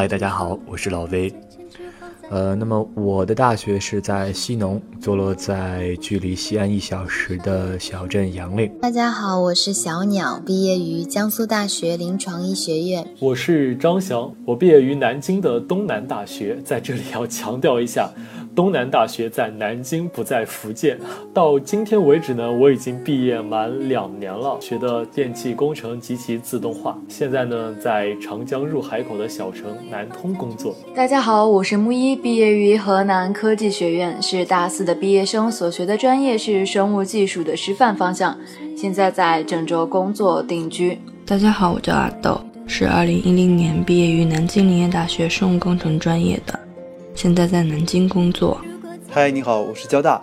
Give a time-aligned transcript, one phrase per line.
[0.00, 1.30] 嗨，大家好，我是老威。
[2.30, 8.66] 呃，那么我的大学是在西农，坐落在距离西安一小时的小镇杨凌。
[8.80, 13.06] 大家好，我是小鸟，毕业于江苏大学临床医学院。
[13.18, 18.08] 我是张翔，我毕业于南京的东南大学，在这里要强调一下。
[18.54, 20.98] 东南大学在南京，不在福建。
[21.32, 26.98] 到今天为止呢，我已经毕业满两年了，学的电气工程及其自动化。
[27.08, 30.74] 现在呢，在长江入海口的小城南通工作。
[30.94, 38.36] 大家好，我是木一，毕业于河南科技学院，是大四的毕业生，所学的专业是生物技术的师范方向，
[38.76, 40.98] 现在在郑州工作定居。
[41.24, 46.58] 大家好，我叫阿豆，是二零一零年毕业于南京林业大学生物工程专业的。
[47.20, 48.58] 现在在南京工作。
[49.06, 50.22] 嗨，你好，我是交大。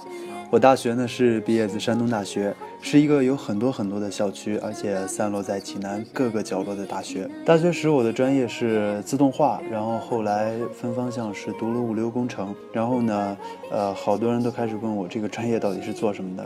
[0.50, 7.30] 我大学呢是毕业自山东大学，是一个有很多很多的校区，而且散落在济南各个角落的大学。
[7.46, 12.52] 大学时我的专业是自动化，然后后来分方向是读了物流工程。
[12.74, 13.38] 然后呢，
[13.70, 16.44] 呃，好多人都开始问我这个专业到底是做什么的。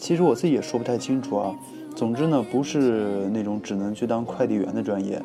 [0.00, 1.54] 其实我自己也说不太清楚啊。
[1.94, 5.22] 总之呢，不是那种只能去当快递员的专业。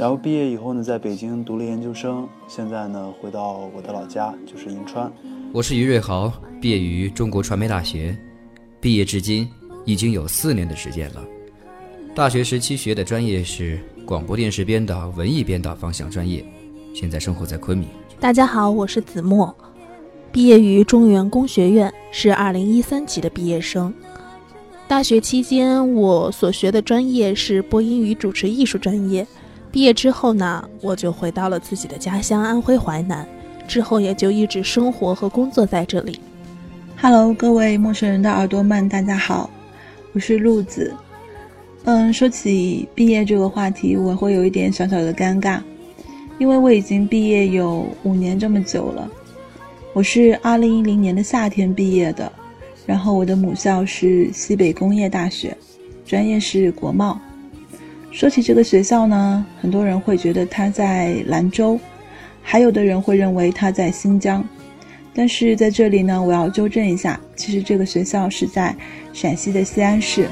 [0.00, 5.12] 然后毕业以后呢，在北京读了研究生，现在呢回到我的老家，就是银川。
[5.52, 8.16] 我是于瑞豪，毕业于中国传媒大学，
[8.80, 9.46] 毕业至今
[9.84, 11.22] 已经有四年的时间了。
[12.14, 16.42] 大学时期学的专业是广播电视编导、文艺编导方向专业，
[16.94, 17.86] 现在生活在昆明。
[18.18, 19.54] 大家好，我是子墨，
[20.32, 23.92] 毕业于中原工学院，是二零一三级的毕业生。
[24.88, 29.26] 大学期间我所学的专业是播音与主持艺术专业。
[29.72, 33.26] 毕业之后呢，我就回到了自己的家乡安徽淮南，
[33.68, 36.18] 之后也就一直生活和工作在这里。
[37.00, 39.48] Hello，各位陌生人的耳朵们，大家好，
[40.12, 40.92] 我是鹿子。
[41.84, 45.60] 嗯，说起毕业这个话题，我会有一点小小的尴尬，
[46.38, 49.08] 因为我已经毕业有五年这么久了。
[49.92, 52.30] 我是二零一零年的夏天毕业的，
[52.86, 55.56] 然后我的母校是西北工业大学，
[56.04, 57.18] 专业是国贸。
[58.12, 61.78] 说起这个学校呢，很多人会觉得它在兰州，
[62.42, 64.44] 还有的人会认为它在新疆。
[65.14, 68.74] 但是在这里呢，我要纠正一下，其实这个学校是在
[69.12, 70.28] 陕西的西安市。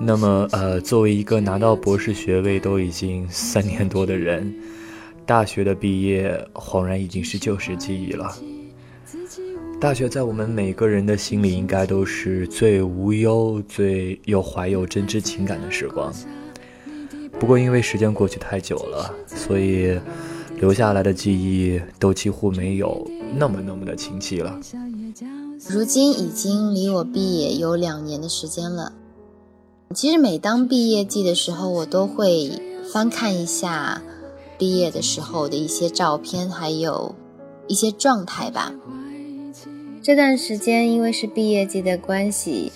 [0.00, 4.54] 那么，呃，作为一个拿到博士学位都已经三年多的人，
[5.26, 8.36] 大学的毕业恍然已经是旧时记忆了。
[9.80, 16.12] 大学在我们每个人的心里，应该都是最无忧、最又怀有真挚情感的时光。
[17.38, 19.96] 不过，因为时间过去太久了，所以
[20.56, 24.58] 留下来的记忆都几乎没有那么那么的清晰了。
[25.68, 28.92] 如今已经离我毕业有两年的时间了。
[29.94, 32.50] 其实每当毕业季的时候，我都会
[32.92, 34.02] 翻看一下
[34.58, 37.14] 毕业的时候的一些照片，还有
[37.66, 38.72] 一些状态吧。
[40.02, 42.70] 这段时间因为是毕业季的关系，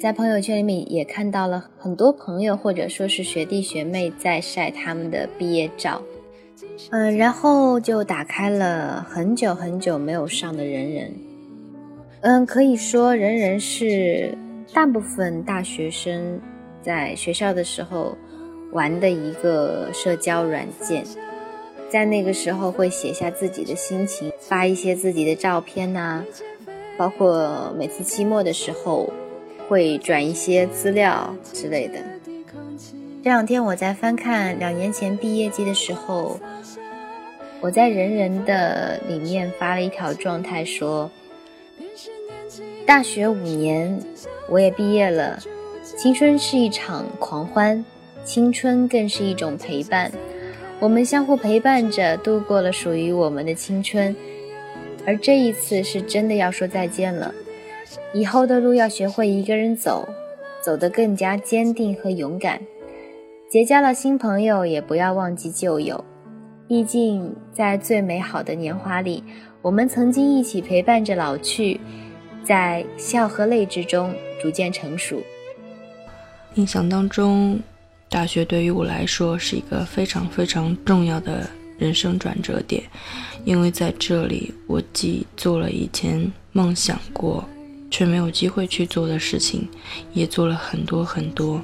[0.00, 6.02] 在朋友圈里面也看到了很多朋友或者说是学弟学妹在晒他们的毕业照，
[6.90, 11.14] 嗯，然后就打开了很久很久没有上的人人，
[12.20, 14.36] 嗯，可以说人人是。
[14.74, 16.40] 大部分大学生
[16.80, 18.16] 在学校的时候
[18.72, 21.04] 玩的一个社交软件，
[21.90, 26.24] 在那个时候会写下自己的心情，发一些自己的照片呐，
[26.96, 29.12] 包括每次期末的时候
[29.68, 31.98] 会转一些资料之类的。
[33.22, 36.40] 这两天我在翻看两年前毕业季的时候，
[37.60, 41.10] 我在人人的里面发了一条状态说。
[42.86, 43.96] 大学五年，
[44.48, 45.38] 我也毕业了。
[45.96, 47.84] 青春是一场狂欢，
[48.24, 50.10] 青春更是一种陪伴。
[50.80, 54.14] 我们相互陪伴着度过了属于我们的青春，
[55.06, 57.32] 而这一次是真的要说再见了。
[58.12, 60.08] 以后的路要学会一个人走，
[60.60, 62.60] 走得更加坚定和勇敢。
[63.48, 66.04] 结交了新朋友，也不要忘记旧友。
[66.66, 69.22] 毕竟，在最美好的年华里，
[69.60, 71.78] 我们曾经一起陪伴着老去，
[72.44, 75.22] 在笑和泪之中逐渐成熟。
[76.54, 77.60] 印象当中，
[78.08, 81.48] 大学对于我来说是一个非常非常重要的
[81.78, 82.82] 人生转折点，
[83.44, 87.48] 因为在这里，我既做了以前梦想过
[87.90, 89.68] 却没有机会去做的事情，
[90.12, 91.62] 也做了很多很多，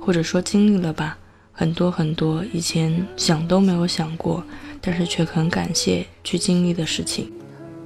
[0.00, 1.18] 或者说经历了吧。
[1.52, 4.42] 很多很多以前想都没有想过，
[4.80, 7.30] 但是却很感谢去经历的事情。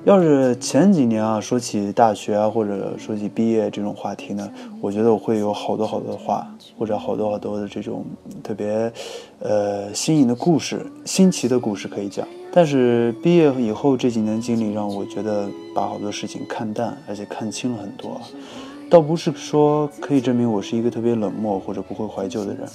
[0.05, 4.47] 要是前几年啊，说起大学啊，或者说起毕业这种话题呢，
[4.79, 6.47] 我觉得我会有好多好多的话，
[6.79, 8.05] 或者好多好多的这种
[8.43, 8.93] 特别，
[9.39, 12.29] 呃，新颖的故事、新奇的故事可以讲。
[12.53, 18.21] 但是毕业以后这几年经历，让我觉得把好多事情看淡，而且看清了很多。
[18.91, 22.69] 倒不是说可以证明我是一个特别冷漠或者不会怀旧的人。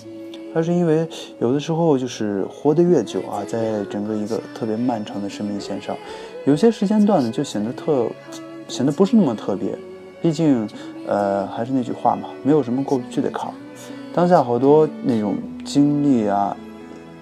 [0.52, 1.08] 而是因为
[1.40, 5.96] 有的时候就是活得越久啊，在整个一个特别漫长的生命线上，
[6.46, 8.08] 有些时间段呢就显得特，
[8.68, 9.78] 显得不是那么特别。
[10.22, 10.68] 毕竟，
[11.08, 13.52] 呃，还是那句话嘛，没有什么过不去的坎。
[14.14, 16.56] 当下好多那种经历啊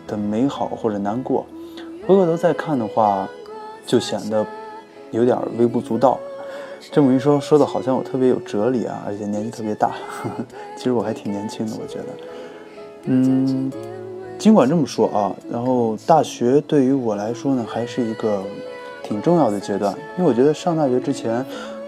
[0.08, 1.46] 的美好或者难过，
[2.08, 3.28] 回过头再看的话，
[3.86, 4.46] 就显得
[5.12, 6.18] 有点微不足道。
[6.92, 9.92] 这么一说，说的好像我特别有哲理啊，而且年纪特别大。
[10.78, 12.06] 其实我还挺年轻的，我觉得。
[13.04, 13.72] 嗯，
[14.40, 18.42] 尽管这么说啊，然后大学对于我来说呢，还是一个
[19.08, 21.46] 挺重要的阶段，因为我觉得上大学之前，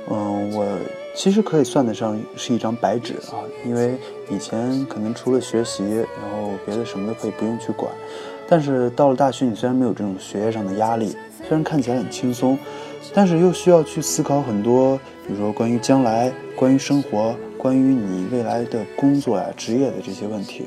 [0.10, 0.66] 嗯，我
[1.14, 3.98] 其实可以算得上是一张白纸啊，因为
[4.30, 7.92] 以前可能除了学习，然后别的什么都可以不用去管，
[8.48, 12.58] 但是到了大学，你虽然没有这种学业上的压力，虽然看起来很轻松，
[13.14, 20.64] 但是又需要去思考很多，比如说关于将来、关于生活、关于你未来的工作呀、职业的这些问题。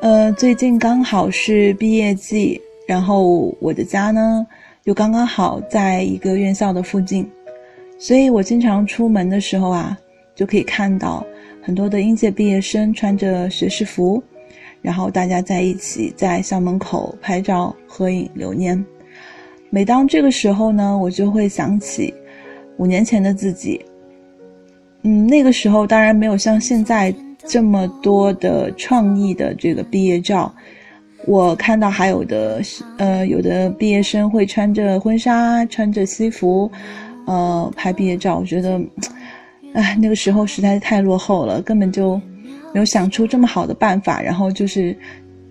[0.00, 4.44] 呃，最近刚好是毕业季，然后我的家呢
[4.84, 7.28] 又刚刚好在一个院校的附近，
[7.98, 9.98] 所以我经常出门的时候啊，
[10.34, 11.24] 就可以看到
[11.62, 14.22] 很多的应届毕业生穿着学士服，
[14.80, 18.82] 然后大家在一起在校门口拍照合影留念。
[19.70, 22.14] 每当这个时候呢，我就会想起
[22.76, 23.84] 五年前的自己。
[25.02, 27.14] 嗯，那个时候当然没有像现在。
[27.46, 30.52] 这么多的创意的这个毕业照，
[31.28, 32.62] 我看到还有的，
[32.96, 36.70] 呃，有的毕业生会穿着婚纱、穿着西服，
[37.26, 38.38] 呃，拍毕业照。
[38.38, 38.80] 我觉得，
[39.74, 42.16] 哎，那个时候实在是太落后了，根本就
[42.72, 44.22] 没有想出这么好的办法。
[44.22, 44.96] 然后就是，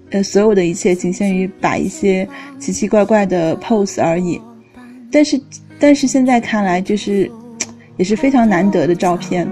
[0.09, 2.27] 呃，所有的一切仅限于摆一些
[2.57, 4.41] 奇奇怪怪的 pose 而已。
[5.11, 5.39] 但是，
[5.77, 7.31] 但是现在看来，就是
[7.97, 9.47] 也是非常难得的照片。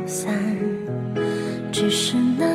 [1.72, 2.55] 只是那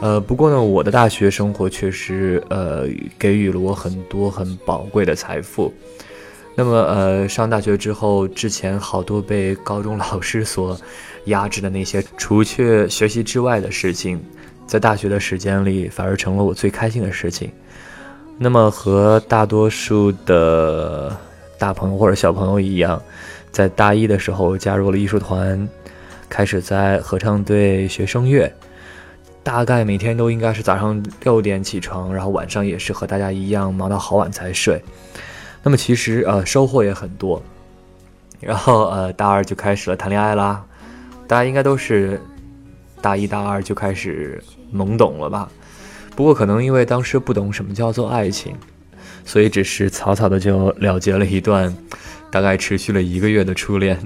[0.00, 2.86] 呃，不过呢，我的大学生活确实呃
[3.18, 5.72] 给予了我很多很宝贵的财富。
[6.54, 10.78] 那么呃，上大学之后，之前好多被高中老师所
[11.26, 14.22] 压制的那些除却学习之外的事情，
[14.66, 17.50] 在大学的时间里反而成了我最开心的事情。
[18.38, 21.14] 那么和大多数的
[21.58, 23.02] 大朋友或者小朋友一样，
[23.50, 25.66] 在大一的时候加入了艺术团，
[26.28, 28.50] 开始在合唱队学声乐。
[29.46, 34.82] 大概每天都应该是早上六点起床，然后晚上也是和大家一样忙到好晚才睡。
[35.62, 37.40] 那么其实呃收获也很多。
[38.40, 40.64] 然后呃大二就开始了谈恋爱啦，
[41.28, 42.20] 大家应该都是
[43.00, 44.42] 大一大二就开始
[44.74, 45.48] 懵懂了吧？
[46.16, 48.52] 不过可能因为当时不懂什么叫做爱情，
[49.24, 51.72] 所以只是草草的就了结了一段
[52.32, 53.96] 大概持续了一个月的初恋。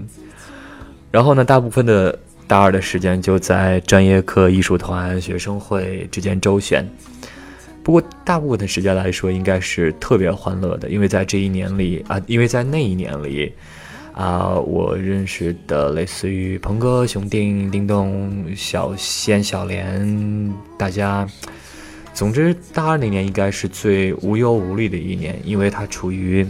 [1.10, 2.18] 然后呢，大部分的。
[2.50, 6.84] 大二的时间就在专业课、艺术团、学生会之间周旋，
[7.80, 13.52] 不过大部分的时间来说，应该是特别欢乐的，因为在这一年里啊，因为在那一年里，
[14.14, 21.24] 啊，我认识的类似于鹏哥、熊丁、叮咚、小仙、小莲，大家，
[22.12, 26.44] 总之大二那年应该是最无忧无虑的一年，因为它处于。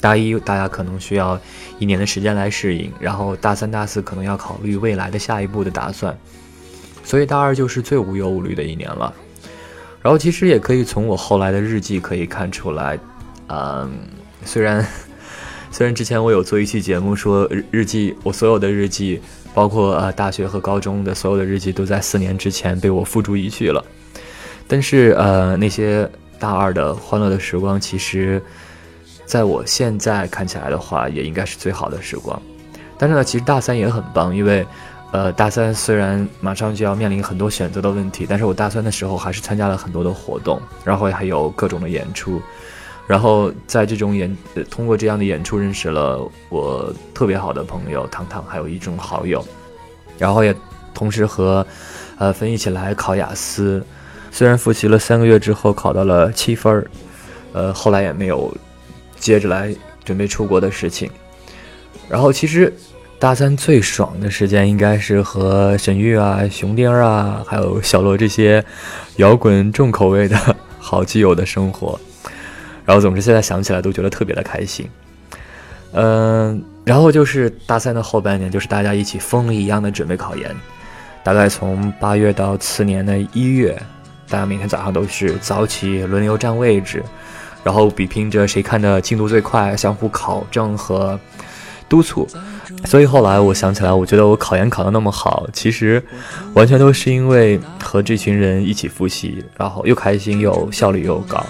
[0.00, 1.38] 大一大家可能需要
[1.78, 6.16] 一年的时间来适应，然后大三、大四可能要考虑未来的下一步的打算。
[7.04, 9.12] 所以大二就是最无忧无虑的一年了。
[10.02, 12.98] 然后其实也可以从我后来的日记可以看出来，
[13.48, 13.90] 嗯，
[14.44, 14.86] 虽然
[15.70, 19.20] 虽然之前我有做一期节目说日日记，我所有的日记，
[19.52, 23.84] 包括呃大学和高中的所有的日记，都在四年之前被我付诸一炬了，
[24.66, 28.42] 但是呃那些大二的欢乐的时光，其实
[29.30, 32.40] 在我现在看起来的话，也应该是最好的时光。
[32.98, 34.66] 但是呢，其实大三也很棒，因为。
[35.12, 42.40] 呃，大三虽然马上就要面临很多选择的问题，但是我大三的时候还是参加了很多的活动，然后还有各种的演出，
[43.08, 44.38] 然后在这种演，
[44.70, 49.44] 通过这样的演出认识了我特别好的朋友糖糖，还有一众好友，
[50.16, 50.54] 然后也
[50.94, 51.66] 同时和
[52.16, 53.84] 呃分一起来考雅思，
[54.30, 56.88] 虽然复习了三个月之后考到了七分儿，
[57.52, 58.56] 呃，后来也没有
[59.20, 59.72] 接着来
[60.04, 61.08] 准备出国的事情，
[62.08, 62.72] 然后其实。
[63.20, 68.64] 大三最爽的时间应该是和沈玉啊、熊丁啊，还有小罗这些
[69.16, 72.00] 摇滚重口味的好基友的生活。
[72.82, 74.88] 然后，总之现在想起来都觉得特别的开心。
[75.92, 80.56] 嗯，然后就是大三的后半年，就是大家一起疯了一样的准备考研。
[81.22, 83.78] 大概从八月到次年的一月，
[84.30, 87.04] 大家每天早上都是早起轮流占位置，
[87.62, 91.18] 然后比拼着谁看的进度最快，相互考证和
[91.88, 92.26] 督促。
[92.84, 96.02] 所以后来我想起来，我觉得我考研考得那么好，其实
[96.54, 101.44] 完全都是因为和这群人一起复习，然后又开心又效率又高。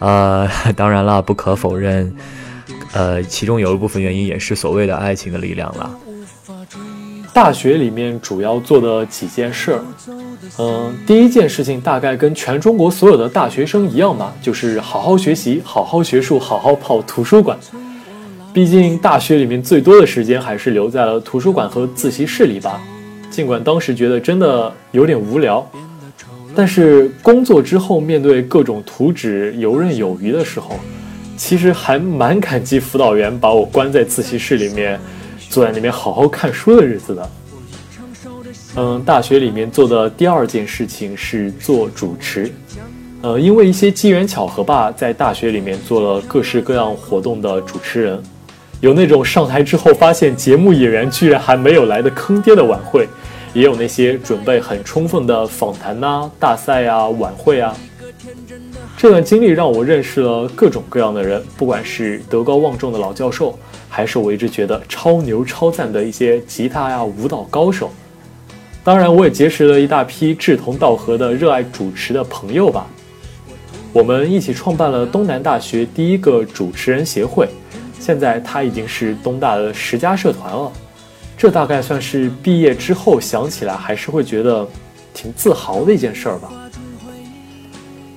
[0.00, 2.12] 呃， 当然了，不可否认，
[2.92, 5.90] 呃，其中有一部分原因也是所谓的爱情的力量了。
[7.32, 9.80] 大学里面主要做的几件事儿，
[10.58, 17.58] 嗯，第一件事情大概跟全中国所有的大学生一样吧，就是好好学习，好好学术，好好泡图书馆。
[18.52, 22.80] 毕竟大学里面最多的时间还是留在了图书馆和自习室里吧。
[23.30, 25.64] 尽管当时觉得真的有点无聊，
[26.54, 30.80] 但是工作之后面对各种图纸游刃有余的时候，
[31.36, 34.98] 其实还蛮感激辅导员把我关在自习室里面，
[35.48, 37.30] 坐在那边好好看书的日子的。
[38.76, 42.50] 嗯，大学里面做的第二件事情是做主持。
[43.22, 48.22] 呃，因为一些机缘巧合吧，在大学里面做了各式各样活动的主持人。
[48.80, 53.06] 有那种上台之后发现节目演员居然还没有来的坑爹的晚会，
[53.52, 57.76] 也有那些准备很充分的访谈呐、大赛啊、晚会啊。
[58.96, 63.58] 这段经历让我认识了各种各样的人，不管是德高望重的老教授，
[63.88, 67.90] 还是我一直觉得超牛超赞的一些吉他呀、舞蹈高手。
[68.82, 72.86] 当然，我也结识了一大批志同道合的热爱主持的朋友吧。
[73.92, 77.48] 我们一起创办了东南大学第一个主持人协会。
[77.98, 80.72] 现在他已经是东大的十佳社团了，
[81.36, 84.66] 这大概算是毕业之后想起来还是会觉得
[85.12, 86.50] 挺自豪的一件事儿吧。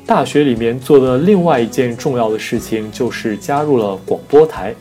[0.06, 4.74] 大学里面做的另外一件重要的事情就是加入了广播台，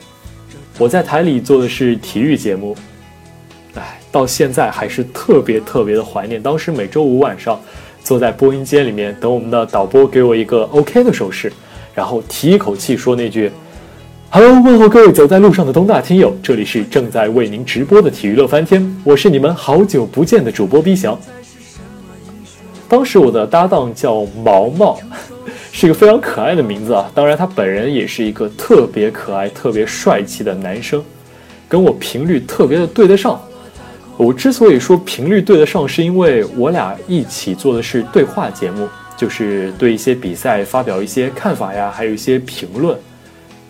[0.78, 2.76] 我在台里做的是体育节目，
[4.12, 7.58] 到现在还是特别特别的怀念当时每周五晚上
[8.04, 11.50] 坐在播音间里面等我们的导播给我一个 OK 的手势，
[11.94, 13.50] 然后提一口气说那句。
[14.28, 21.18] Hello，问候各位走在路上的东大听友，这里是正在为您直播的体育乐翻天，我是你们好久不见的主播逼翔。
[22.88, 24.98] 当时我的搭档叫毛毛，
[25.70, 31.02] 是一个非常可爱的名字啊，当然他本人也是一个特别可爱、特别帅气的男生，
[31.68, 33.40] 跟我频率特别的对得上。
[34.16, 42.96] 我之所以说频率对得上，是因为我俩一起做的是对话节目，就是对一些比赛发表一些看法呀，还有一些评论。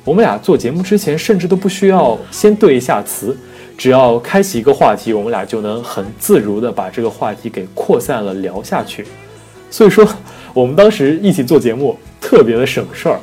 [0.04, 3.36] 我们俩做节目之前，甚至都不需要先对一下词，
[3.78, 9.06] 只要开启一个话题，我们俩就能很自如的把这个话题给扩散了聊下去。
[9.70, 10.06] 所以说，
[10.52, 13.18] 我们当时一起做节目特别的省事儿。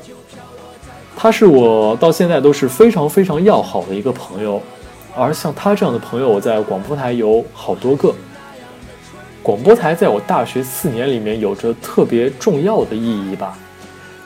[1.18, 4.60] 他是我到现在都是非常非常要好的一个朋友，
[5.16, 8.14] 而像他这样的朋友，我在广播台有好多个。
[9.42, 13.58] 广播台在我大学四年里面有着特别重要的意义吧。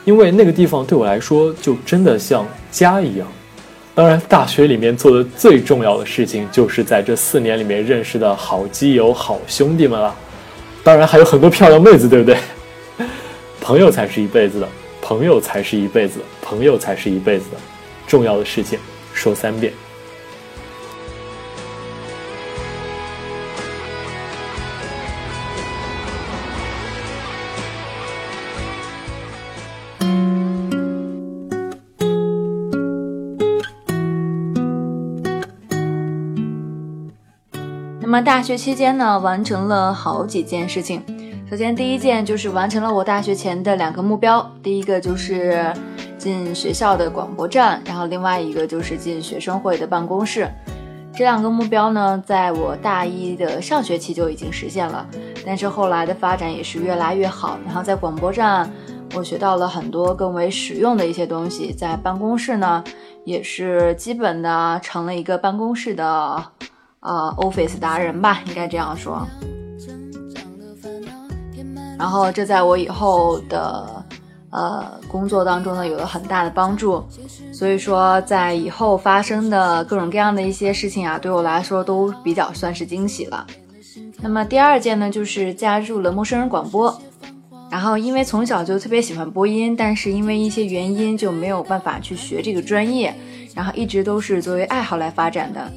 [0.04, 3.26] 因为那个地方对我来说就真的像家一样。
[3.94, 10.14] 当然，大学里面做的最重要的事情就是在这四年里面认识的好基友、好兄弟们了。
[10.82, 12.36] 当然还有很多漂亮妹子，对不对？
[13.62, 14.68] 朋友才是一辈子的，
[15.00, 17.56] 朋友才是一辈子，朋友才是一辈子的
[18.06, 18.78] 重要的事情，
[19.14, 19.72] 说三遍。
[38.14, 41.02] 么大学期间呢，完成了好几件事情。
[41.50, 45.74] 首先，第一件就是完成了我大学前的两个目标，第一个就是
[46.16, 50.48] 进学校的广播站，然后另外一个就是进学生会的办公室。
[51.12, 55.04] 这两个目标呢，在我大一的上学期就已经实现了，
[55.44, 57.58] 但是后来的发展也是越来越好。
[57.66, 58.72] 然后在广播站，
[59.16, 62.84] 我学到了很多更为实用的一些东西，在办公室呢，
[63.24, 66.40] 也是基本的成了一个办公室的
[67.04, 69.24] 呃 office 达人吧，应该这样说。
[71.96, 74.04] 然后这在我以后的
[74.50, 77.04] 呃工作当中呢有了很大的帮助，
[77.52, 83.46] 所以说在以后发生的各种各样的一些事情啊，对我来说都比较算是惊喜了。
[84.20, 87.00] 那么第二件呢，就是加入了陌生人广播。
[87.70, 93.12] 然后因为从小就特别喜欢播音，但是因为一些原因就没有办法去学这个专业，
[93.52, 95.70] 然后一直都是作为爱好来发展的。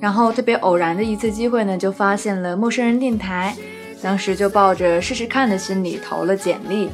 [0.00, 3.54] 然后特别偶然的一次机会呢，就发现了陌生人电台。
[4.02, 6.90] 当时就抱着试试看的心理投了简历，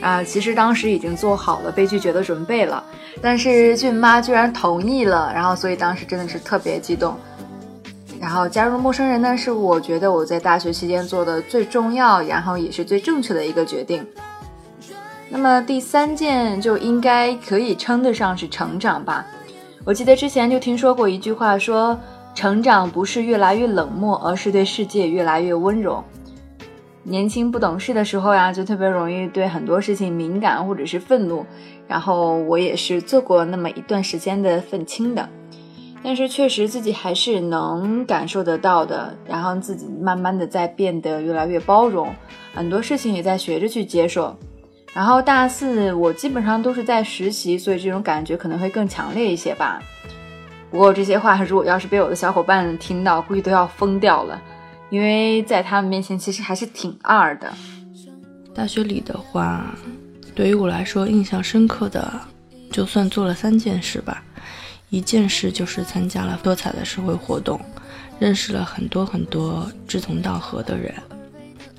[0.00, 2.82] 啊，其实当时已经做好了被拒绝的准备了，
[3.22, 7.16] 但是俊妈居然同意了，然后所以当时真的是特别激动。
[8.20, 14.04] 然后加入陌生人呢，是我觉得我在大学期间做的最重要，然后也是最正确的一个决定。
[15.28, 19.24] 那么第三件就应该可以称得上是成长吧。
[19.84, 21.96] 我记得之前就听说过一句话，说
[22.38, 26.04] 成长不是越来越冷漠，而是对世界越来越温柔。
[27.02, 31.44] 年轻不懂事的时候呀，就特别容易对很多事情敏感或者是愤怒。
[31.88, 35.28] 然后我也是做过那么一段时间的愤青的，
[36.00, 39.12] 但是确实自己还是能感受得到的。
[39.26, 42.14] 然后自己慢慢的在变得越来越包容，
[42.54, 44.32] 很多事情也在学着去接受。
[44.94, 49.82] 然后大四我基本上都是在实习，所以这种感觉可能会更强烈一些吧。
[50.70, 54.40] 不过这些话如果要是被我的小伙伴听到，估计都要疯掉了。
[54.90, 57.52] 因为在他们面前，其实还是挺二的。
[58.54, 59.74] 大学里的话，
[60.34, 62.10] 对于我来说印象深刻的，
[62.70, 64.22] 就算做了三件事吧。
[64.90, 67.60] 一件事就是参加了多彩的社会活动，
[68.18, 70.94] 认识了很多很多志同道合的人。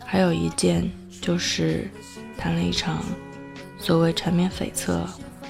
[0.06, 0.88] 还有一件
[1.20, 1.90] 就是
[2.38, 3.04] 谈了一场
[3.80, 5.00] 所谓缠绵悱恻、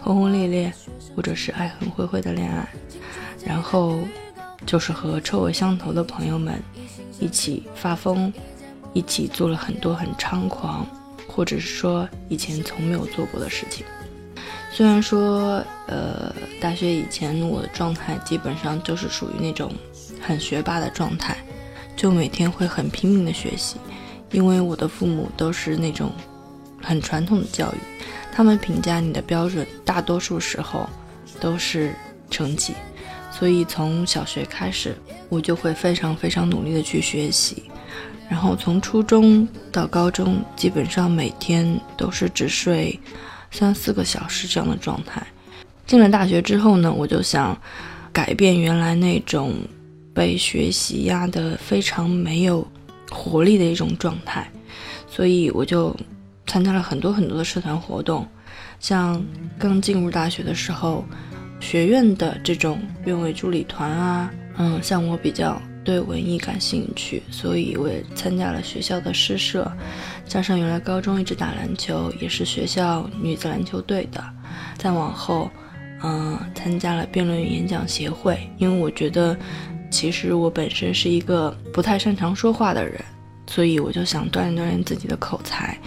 [0.01, 0.73] 轰轰烈烈，
[1.13, 2.67] 或者是爱恨会会的恋爱。
[3.45, 3.99] 然后
[4.65, 6.61] 就是和臭味相投的朋友们。
[7.21, 8.31] 一起发疯，
[8.93, 10.87] 一起做了很多很猖狂，
[11.27, 13.85] 或者是说以前从没有做过的事情。
[14.71, 19.69] 虽然说，呃，大学以前我的状态基本上就是属于那种
[20.21, 21.35] 很学霸的状态，
[21.97, 23.75] 就每天会很拼命的学习，
[24.31, 26.13] 因为我的父母都是那种
[26.81, 27.77] 很传统的教育，
[28.31, 30.89] 他们评价你的标准大多数时候
[31.41, 31.93] 都是
[32.31, 32.73] 成绩。
[33.39, 34.93] 所以从小学开始，
[35.29, 37.63] 我就会非常非常努力的去学习，
[38.29, 42.99] 然后从初中到高中，基本上每天都是只睡
[43.49, 45.25] 三四个小时这样的状态。
[45.87, 47.57] 进了大学之后呢，我就想
[48.11, 49.53] 改变原来那种
[50.13, 52.67] 被学习压得非常没有
[53.09, 54.51] 活力的一种状态，
[55.07, 55.95] 所以我就
[56.45, 58.27] 参加了很多很多的社团活动，
[58.81, 59.23] 像
[59.57, 61.05] 刚进入大学的时候。
[61.59, 69.71] 学院的这种院委助理团啊，嗯，像我比较对文艺感兴趣，所以我也参加了学校的诗社，
[70.25, 74.23] 加上原来高中一直打篮球，也是学校女子篮球队的。
[74.77, 75.49] 再往后，
[76.01, 79.37] 嗯，参加了辩论演讲协会，因为我觉得
[79.91, 83.03] 其实我本身是一个不太擅长说话的人，
[83.47, 85.77] 所以我就想锻炼锻炼自己的口才。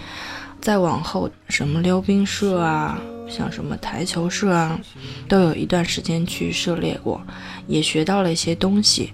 [0.61, 2.99] 再往后，什么溜冰社啊。
[3.29, 4.79] 像什么台球社啊，
[5.27, 7.21] 都有一段时间去涉猎过，
[7.67, 9.11] 也学到了一些东西，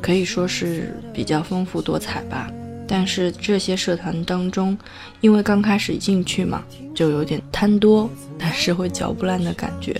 [0.00, 2.50] 可以说是比较丰富多彩吧。
[2.90, 4.76] 但是这些社团当中，
[5.20, 8.08] 因为刚开始进去嘛，就有点贪多，
[8.38, 9.94] 但是会嚼不烂的感觉，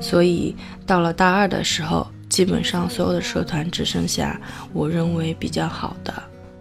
[0.00, 0.54] 所以
[0.84, 4.38] 到了大二的时候，基本上所有的社团只剩下
[4.74, 6.12] 我认为比较好的。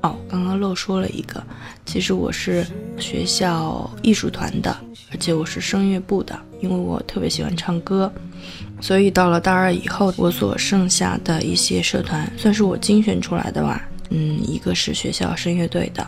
[0.06, 1.42] 哦，刚刚漏说了一个，
[1.84, 2.64] 其实我是
[3.00, 4.76] 学校艺术团的。
[5.12, 8.12] 而且我是声乐部的，因为我特别喜欢唱歌，
[8.82, 13.88] 所以到了大二以后，我所剩下的一些社团算是我精选出来的吧。
[14.10, 16.06] 嗯，一个是学校声乐队的，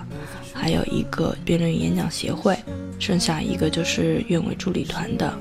[0.54, 2.56] 还有一个辩论演讲协会，
[3.00, 5.34] 剩下一个就是院委助理团的。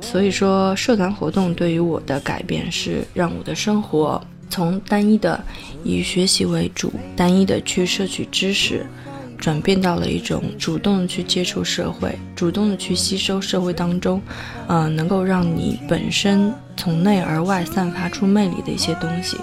[0.00, 4.20] 所以说，社团活动对于我的改变是让我的生活
[4.52, 5.42] 从单一的
[5.82, 8.84] 以学习为主，单一的去摄取知识。
[9.38, 14.22] 转变到了一种主动的去接触社会，主动的去吸收社会当中，
[14.68, 19.36] 呃，能够让你本身从内而外散发出魅力的一些东西。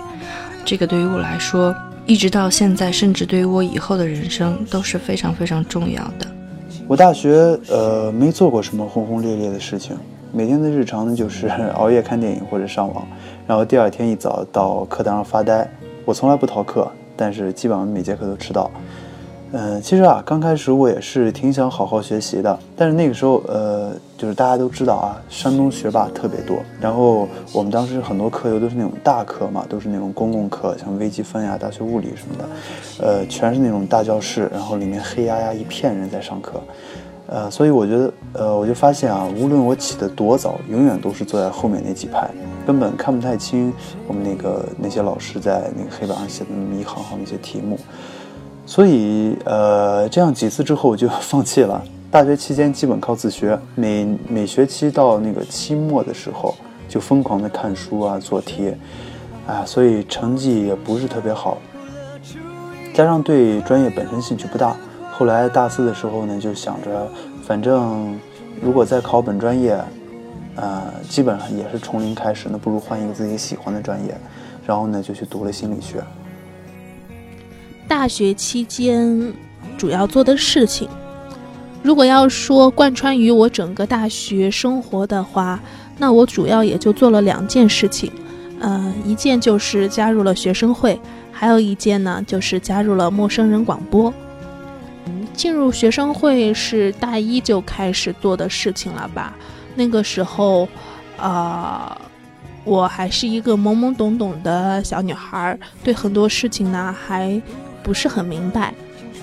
[0.63, 6.26] 这个对于我来说，一直到现在，甚至对于我以后的人生都是非常非常重要的。
[6.88, 9.98] 我大学呃没做过什么轰轰烈烈的事情，
[10.32, 13.06] 每天的日常呢就是 熬夜看电影或者上网，
[13.49, 15.67] 然后第二天一早到课堂上发呆。
[16.05, 18.69] 我从来不逃课，但是基本上每节课都迟到。
[19.53, 36.62] 嗯，其实啊，刚开始我也是挺想好好学习的，但是那个时候，呃，就是大家都知道啊，山东学霸特别多，然后我们当时很多课又都是那种大课嘛，都是那种公共课，像微积分呀、大学物理什么的，呃，全是那种大教室，然后里面黑压压一片人在上课，
[37.32, 42.28] 呃，所以我觉得，呃，我就发现啊，无论我起得多早，永远都是坐在后面那几排，
[42.65, 43.72] 根本看不太清
[44.08, 47.80] 我们那个那些老师在那个黑板上写的那么一行行那些题目。
[48.65, 51.80] 所以，呃，这样几次之后我就 放弃了。
[52.12, 56.56] 大学期间基本靠自学，每每学期到那个期末的时候，
[56.88, 58.74] 就疯狂的看书啊，做题，
[59.46, 61.60] 啊，所以成绩也不是特别好。
[62.92, 64.76] 加上对专业本身兴趣不大，
[65.19, 67.05] 后来大四的时候呢，就想着，
[67.43, 68.17] 反正
[68.62, 69.77] 如果再考本专业，
[70.55, 74.17] 呃，基本上也是从零开始，那不如换一个自己喜欢的专业，
[74.65, 76.01] 然后呢，就去读了心理学。
[77.86, 79.34] 大学期间
[79.77, 80.88] 主要做的事情，
[81.84, 85.60] 如果要说贯穿于我整个大学生活的话，
[85.97, 88.10] 那我主要也就做了两件事情，
[88.62, 90.97] 呃，一件就是加入了学生会，
[91.29, 94.13] 还有一件呢就是加入了陌生人广播。
[95.39, 99.34] 进入学生会是大一就开始做的事情了吧？
[99.73, 100.67] 那个时候，
[101.17, 101.97] 啊，
[102.65, 107.41] 我还是一个懵懵懂懂的小女孩，对很多事情呢还。
[107.82, 108.73] 不是很明白，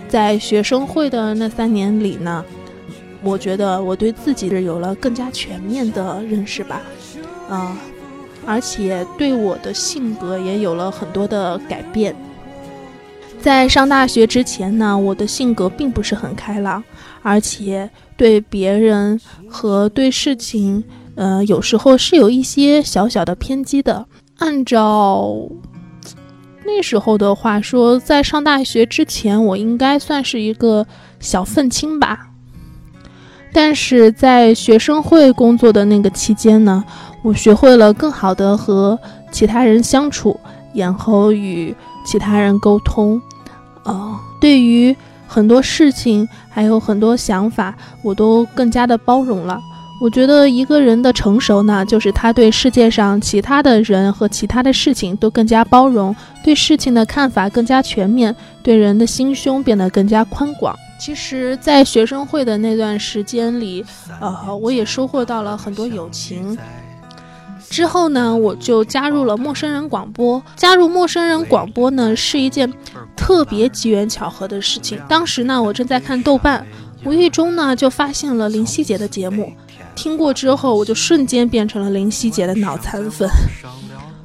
[0.09, 2.43] 在学生会的那三年里呢，
[3.23, 6.81] 我觉得我对自己是有了更加全面的认识吧，
[7.51, 7.77] 啊，
[8.47, 12.17] 而且对我的性格也有了很多的改变。
[13.47, 16.83] 在上大学之前呢，我的性格并不是很开朗，
[17.23, 20.83] 而且对别人和对事情，
[21.15, 24.05] 呃，有时候是有一些小小的偏激的。
[24.39, 25.33] 按照
[26.65, 30.85] 那时候的话说，在上大学之前，我应该算是一个
[31.21, 32.27] 小愤青吧。
[33.53, 36.85] 但是在学生会工作的那个期间呢，
[37.23, 38.99] 我学会了更好的和
[39.31, 40.37] 其他人相处，
[40.75, 41.73] 然后与
[42.05, 43.23] 其他人沟通。
[43.87, 44.95] 呃，对于
[45.27, 49.59] 很多事情还有很多想法，我都更加的包容了。
[49.99, 60.77] 我觉得一个人的成熟呢，就是他对世界上其他的人和其他的事情都更加包容，对事情的看法更加全面，对人的心胸变得更加宽广。
[60.99, 63.83] 其实，在学生会的那段时间里，
[64.21, 66.59] 呃，我也收获到了很多友情。
[67.69, 70.43] 之后呢，我就加入了陌生人广播。
[70.55, 72.73] 加入陌生人广播呢，是一件
[73.27, 74.97] 特别机缘巧合的事情。
[75.09, 76.65] 当时呢，我正在看豆瓣，
[77.05, 79.53] 无意中呢就发现了林夕姐的节目。
[79.97, 83.29] 听过之后，我就瞬间变成了林夕姐的脑残粉。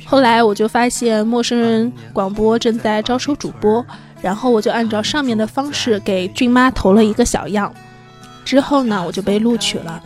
[0.05, 3.83] 后来我就发现陌生人广播正在招收主播，
[4.21, 7.73] 然后我就按照上面的方式给俊妈投了一个小样。
[8.45, 9.99] 之后呢，我就被录取了。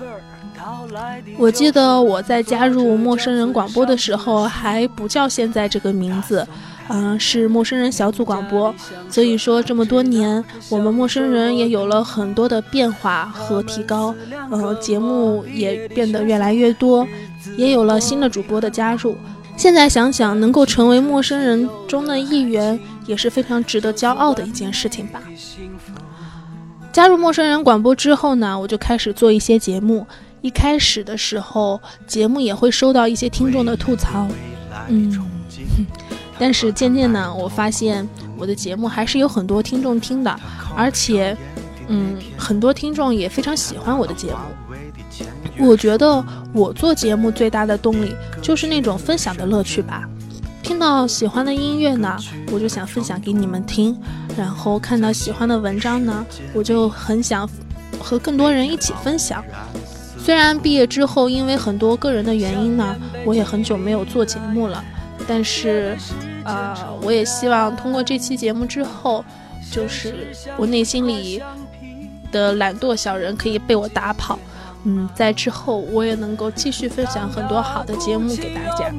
[1.37, 6.47] 我记得我在加入陌生人广播的时候还不叫现在这个名字。
[6.87, 8.73] 嗯，是陌生人小组广播，
[9.09, 14.13] 所以说这么多年，我们陌生人也有了很多的变化和提高，
[14.51, 17.07] 呃，节目也变得越来越多，
[17.57, 19.15] 也有了新的主播的加入。
[19.57, 25.21] 现在想想，能够成为陌生人中的一员，也是非常值得骄傲的一件事情吧。
[26.93, 30.05] 加入陌生人广播之后呢，我就开始做一些节目。
[30.41, 34.27] 一开始的时候，节目也会收到一些听众的吐槽，
[34.89, 35.19] 嗯。
[36.37, 40.39] 但是渐渐呢，我发现我的节目还是有很多听众听的，
[40.75, 41.35] 而且，
[41.87, 44.37] 嗯，很多听众也非常喜欢我的节目。
[45.57, 50.03] 我觉得我做节目最大的动力就是那种分享的乐趣吧。
[50.61, 52.17] 听到喜欢的音乐呢，
[52.51, 53.95] 我就想分享给你们听；
[54.35, 57.49] 然后看到喜欢的文章呢，我就很想
[57.99, 59.41] 和更多人一起分享。
[60.17, 64.83] 虽然毕业之后因为很多个人的原因呢，我也很久没有做节目了。
[65.27, 65.97] 但是，
[66.43, 69.25] 呃，我也希望通过这期节目之后，
[69.71, 71.41] 就是我内心里
[72.31, 74.37] 的懒惰小人可以被我打跑。
[74.83, 78.91] 嗯，在之后我也能够继续分享很多好的节目给大家。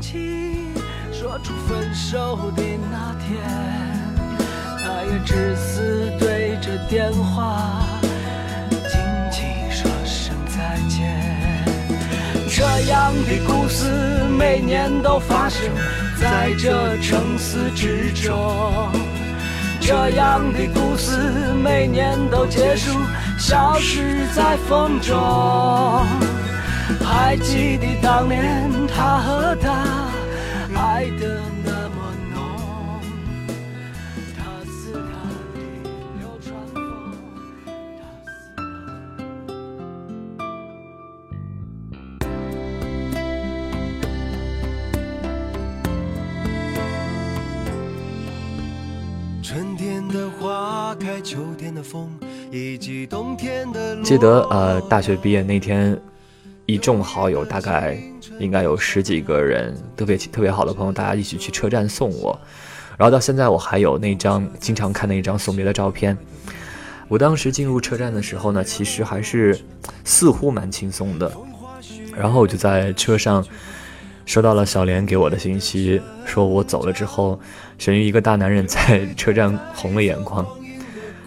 [1.12, 3.40] 说出分手的那天，
[4.82, 7.72] 他也只是对着电话
[12.56, 13.84] 这样的故事
[14.30, 15.60] 每年都发生。
[16.18, 18.90] 在这城市之中，
[19.78, 21.18] 这样的故事
[21.62, 22.98] 每年都结束，
[23.38, 25.14] 消失在风中。
[27.04, 29.84] 还记得当年他和她
[30.74, 31.38] 爱的
[51.74, 52.10] 的风，
[52.50, 55.98] 以及冬天的记得呃，大学毕业那天，
[56.66, 57.98] 一众好友，大概
[58.38, 62.38] 应该有十几个人，特别特别好的朋友，大家一起去车站送我。
[62.96, 66.16] 然后到现在我还有那张经常看那张送别的照片。
[67.08, 69.58] 我当时进入车站的时候呢，其实还是
[70.04, 71.30] 似乎蛮轻松的。
[72.16, 73.46] 然后我就在车上
[74.24, 77.38] 收到了小莲给我的信息，说我走了之后，
[77.78, 80.44] 沈玉一个大男人在车站红了眼眶。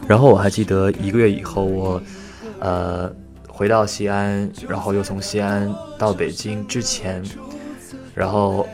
[0.10, 2.02] 然后我还记得一个月以后，我
[2.58, 3.14] 呃
[3.48, 7.24] 回到西安，然后又从西安到北京之前，
[8.16, 8.68] 然后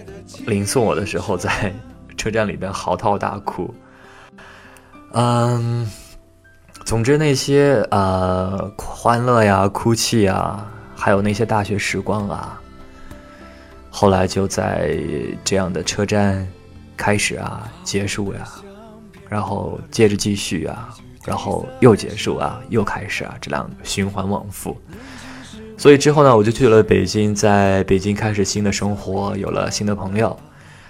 [0.47, 1.73] 临送我的时候，在
[2.15, 3.73] 车站里边嚎啕大哭。
[5.11, 5.85] 嗯，
[6.85, 12.61] 总之那些呃欢乐呀、哭泣呀，还有那些大学时光啊，
[13.89, 14.97] 后来就在
[15.43, 16.47] 这样的车站
[16.95, 18.49] 开始啊、结束呀，
[19.27, 20.95] 然后接着继续啊，
[21.25, 24.77] 然后又结束啊，又开始啊，这样循环往复。
[25.77, 30.39] 所以之后呢，我就去了北京，在北京开始新的生活，有了新的朋友，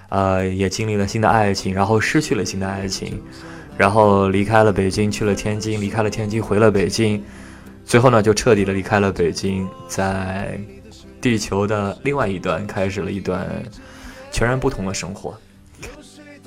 [0.10, 3.20] 呃，也经历了新的爱情，然后失去了新的爱情，
[3.78, 7.24] 然后离开了北京，去了天津，离开了天津，回了北京，
[7.84, 10.60] 最后呢，就彻底的离开了北京，在
[11.20, 13.48] 地球的另外一端开始了一段
[14.32, 15.36] 全然不同的生活。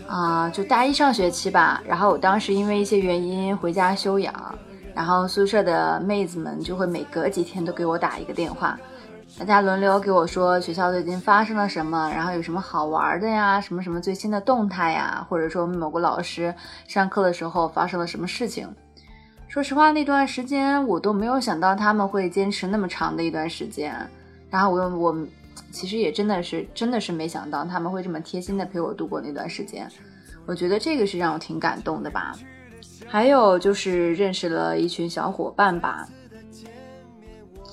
[0.09, 4.35] 啊、就大一上学期吧，然后我当时因为一些原因回家休养，
[4.95, 8.79] 然后宿舍的妹子们就会每隔几天都给我打一个电话，
[9.39, 16.55] 大家轮流给我说学校最近发生了什么，然后有什么好玩的呀，什么什么最新的动态呀，或者说某个老师
[16.87, 18.67] 上课的时候发生了什么事情。
[19.47, 23.95] 说实话，那段时间我都没有想到他们会坚持那么长的一段时间，
[24.51, 25.17] 然后我我
[25.71, 29.91] 其实也真的是真的是没想到他们会这么贴心的陪我度过那段时间，
[30.47, 32.33] 我觉得这个是让我挺感动的吧。
[33.07, 36.09] 还有就是认识了一群小伙伴吧，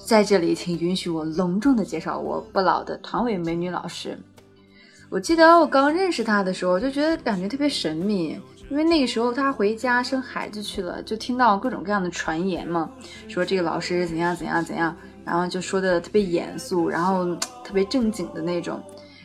[0.05, 4.17] 在这里请允许我隆重的介绍我不老的团委美女老师。
[5.09, 12.89] 我记得我刚认识她的时候，就觉得感觉特别神秘，因为那个时候她回家生孩子去了，就听到各种各样的传言嘛，
[13.27, 14.95] 说这个老师怎样怎样怎样，
[15.25, 18.81] 然后就说的特别严肃，然后特别正经的那种。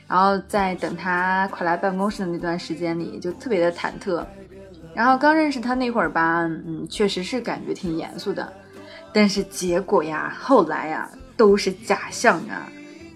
[0.08, 4.24] 然后在等他快来办公室的那段时间里，就特别的忐忑。
[4.92, 8.52] 然后刚认识他那会儿吧，嗯，确实是感觉挺严肃的，
[9.12, 12.68] 但是结果呀，后来呀，都是假象啊。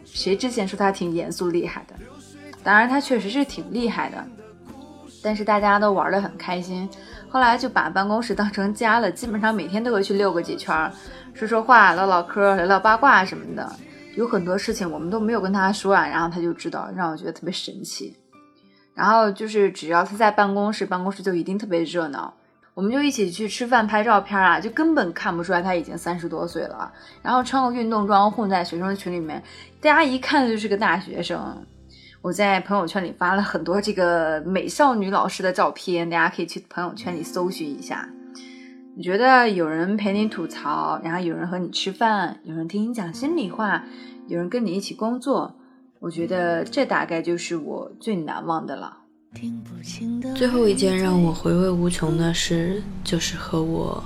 [0.05, 1.95] 谁之前说他挺严肃厉害的？
[2.63, 4.25] 当然，他确实是挺厉害的，
[5.21, 6.89] 但是大家都玩得很开心。
[7.29, 10.93] 后来就把办公室当成家了，基本上每天都会去溜个几圈儿，
[11.35, 13.71] 说说话、唠唠嗑、聊聊八卦什么的。
[14.15, 18.17] 有很多事情我们都没有跟他说啊，然后他就知道，让我觉得特别神奇。
[18.95, 22.33] 然后就是只要他在办公室，办公室就一定特别热闹。
[22.75, 26.93] 我们就一起去吃饭、拍照片啊，就根本看不出来他已经三十多岁了。
[27.21, 29.43] 然后穿个运动装混在学生群里面，
[29.81, 31.67] 大家一看就是个大学生。
[32.23, 38.09] 我在朋友圈里发了很多这个美少女老师的照片，大家可以去朋友圈里搜寻一下。
[38.97, 43.85] 你觉得有人陪你吐槽，然后有人和你吃饭，有人听你讲心里话，
[44.29, 45.57] 有人跟你一起工作，
[45.99, 48.99] 我觉得这大概就是我最难忘的了。
[50.37, 54.01] 最后一件让我回味无穷的事，就是和我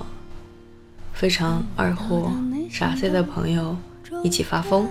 [1.12, 2.33] 非常二货、
[2.70, 3.77] 傻 C 的朋友
[4.24, 4.88] 一起发疯。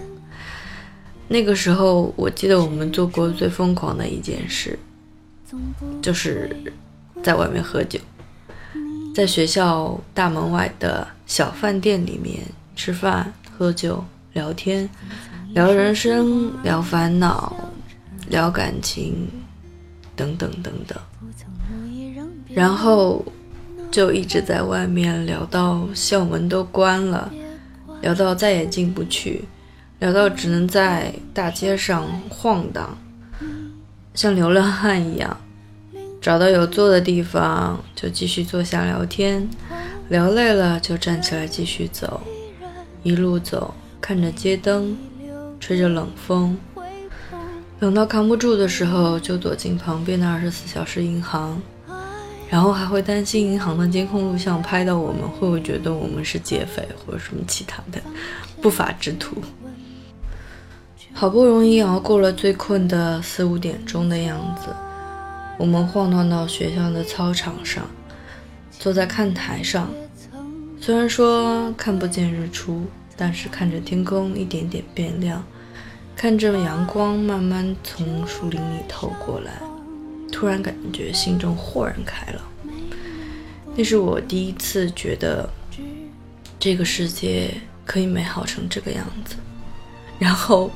[1.27, 4.77] 那个时候，我记得我们做过最疯狂的一件事，
[6.03, 6.55] 就是
[7.23, 7.99] 在外面喝酒，
[9.17, 12.39] 在学校大门外的小饭店里面
[12.75, 14.87] 吃饭、喝酒、聊天，
[15.55, 17.51] 聊人生、聊烦恼、
[18.29, 19.27] 聊感情。
[20.15, 20.97] 等等等等，
[22.49, 23.25] 然后
[23.89, 27.31] 就一直在外面聊到校门都关了，
[28.01, 29.45] 聊到再也进不去，
[29.97, 32.95] 聊到只能在大街上晃荡，
[34.13, 35.35] 像流浪汉一样，
[36.19, 39.47] 找到有坐的地方就继续坐下聊天，
[40.09, 42.21] 聊累了就站起来继续走，
[43.03, 44.97] 一路走，看着街灯，
[45.59, 46.57] 吹着冷风。
[47.79, 51.61] 冷到扛不住的时候，就躲进旁边的二十四小时银行，
[52.49, 58.01] 然后还会担心银行的监控录像拍到我们会不会觉得我们是劫匪或者什么其他的
[58.61, 59.35] 不法之徒。
[61.13, 64.69] 好不容易熬过了最困的四五点钟的样子，
[65.57, 67.89] 我们晃荡到学校的操场上，
[68.71, 69.89] 坐在看台上。
[70.79, 72.85] 虽然说看不见日出，
[73.17, 75.43] 但是看着天空一点点变亮，
[76.15, 79.59] 看着阳光慢慢从树林里透过来，
[80.31, 82.41] 突然感觉心中豁然开朗。
[83.75, 85.49] 那是我第一次觉得
[86.59, 87.51] 这个世界
[87.83, 89.35] 可以美好成这个样子。
[90.19, 90.71] 然后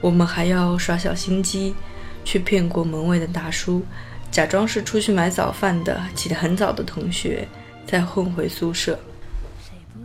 [0.00, 1.74] 我们还要耍小心机，
[2.24, 3.82] 去骗过门卫的大叔，
[4.32, 7.46] 假装是出去买早饭的起得很早的同学，
[7.86, 8.98] 再混回宿舍。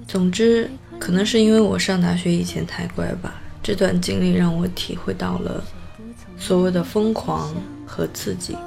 [0.06, 5.64] 总之，可能是因为我上大学以前太乖吧，这段经历让我体会到了
[6.38, 8.58] 所谓的疯狂和刺激。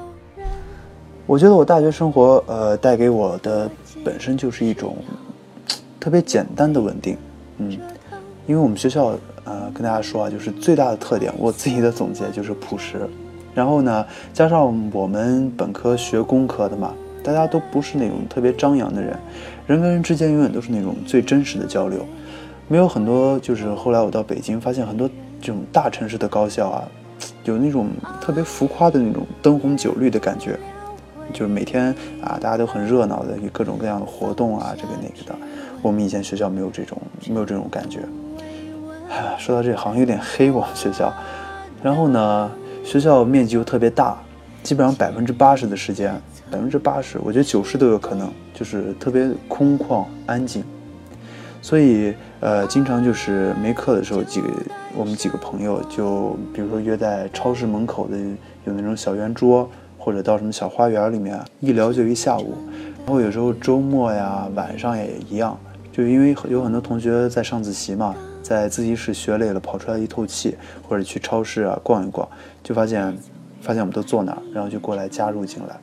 [1.27, 3.71] 我觉得我大学生活，呃，带给我的
[4.03, 4.97] 本身就是一种
[6.01, 7.19] 特别简单的稳定，
[7.59, 7.73] 嗯，
[8.47, 13.07] 因为我们学校，呃，跟大家说啊，就是最大的特点，我自己的总结就是朴实。
[13.55, 19.17] 然后呢，加上我们本科学工科的嘛，大家都不是那种特别张扬的人。
[19.67, 22.05] 人跟人之间永远都是那种最真实的交流，
[22.67, 23.39] 没有很多。
[23.39, 25.09] 就是后来我到北京，发现很多
[25.41, 26.83] 这种大城市的高校啊，
[27.45, 27.89] 有那种
[28.21, 30.59] 特别浮夸的那种灯红酒绿的感觉，
[31.33, 35.37] 就是每天啊大家都很热闹的，有各种各样的活动啊，这个那个的。
[35.83, 38.01] 我们以前学校没有这种，没有这种感觉。
[39.39, 41.13] 说到这，好像有点黑我们学校。
[41.83, 42.51] 然后呢，
[42.91, 44.19] 学校面积又特别大，
[44.65, 46.13] 基本上百分之八十的时间。
[46.51, 50.65] 百分之八十，我觉得九十都有可能，就是特别空旷安静，
[51.63, 54.49] 所以呃，经常就是没课的时候，几个
[54.97, 58.19] 我们几个朋友就比如说约在超市门口的
[58.65, 62.55] 有那种小圆桌，或者到什么小花园里面一聊就一下午。
[63.07, 65.57] 然后有时候周末呀、晚上也一样，
[65.93, 70.57] 就因为有很多同学在上自习嘛，在自习室学累了，跑出来一透气，
[70.89, 72.29] 或者去超市啊逛一逛，
[72.63, 73.17] 就发现
[73.61, 75.79] 发现我们都坐那儿，然后就过来加入进来。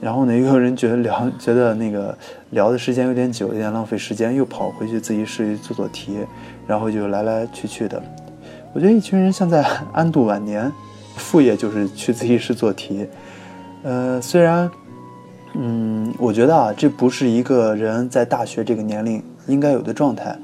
[0.00, 2.16] 然后呢，又有人觉得聊，觉得那个
[2.50, 6.18] 聊的时间有点久，有点浪费时间，又跑回去自习室做做题，
[6.66, 8.02] 然后就来来去去的。
[8.72, 9.62] 我觉得一群人像在
[9.92, 10.72] 安度晚年，
[11.16, 13.06] 副业就是去自习室做题。
[13.82, 14.70] 呃，虽然，
[15.54, 20.38] 嗯，我觉得啊，这不是一个人在大学这个年龄应该有的状态，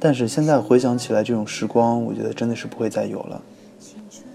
[0.00, 3.42] 但是现在回想起来，这种时光，我觉得真的是不会再有了。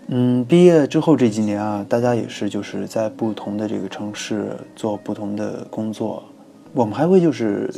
[0.08, 6.23] 嗯，毕业之后这几年啊，大家也是就是在不同的这个城市做不同的工作，
[6.73, 7.73] 我们还会就是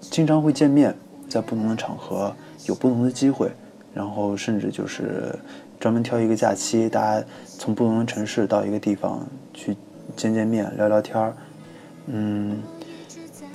[0.00, 0.94] 经常会见面，
[1.30, 2.30] 在不同的场合
[2.66, 3.50] 有不同的机会，
[3.94, 5.34] 然后甚至就是
[5.80, 9.74] 专门挑一个假期，大家从不同的城市到一个地方去
[10.14, 11.34] 见见面、聊聊天儿。
[12.08, 12.60] 嗯，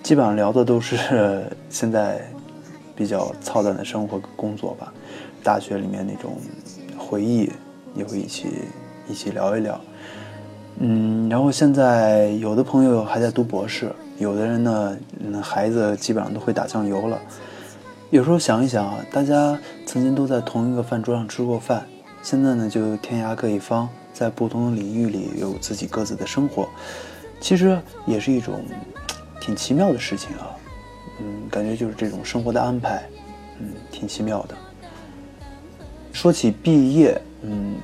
[0.01, 2.27] 基本上聊的都是现在
[2.97, 4.91] 比较操蛋的生活工作吧，
[5.41, 6.37] 大学里面那种
[6.97, 7.49] 回忆。
[7.95, 8.47] 也会一起
[9.09, 9.81] 一起聊一聊，
[10.77, 14.95] 嗯，然后现在有的朋友还在读博士，有的人呢，
[15.41, 17.19] 孩子基本上都会打酱油了。
[18.11, 19.57] 有时候想一想啊，大家
[19.87, 21.87] 曾经都在同一个饭桌上吃过饭，
[22.21, 26.69] 现在呢就天涯各一方，在不同的领域里有自己各自的生活，
[27.41, 28.63] 其实也是一种
[29.41, 30.53] 挺奇妙的事情啊。
[31.19, 33.03] 嗯，感觉就是这种生活的安排，
[33.59, 34.55] 嗯，挺奇妙的。
[36.13, 37.21] 说起毕业。
[37.43, 37.75] 嗯，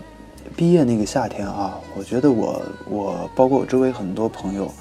[0.56, 4.72] 毕业那个夏天啊，我觉得我我包括我周围很多朋友，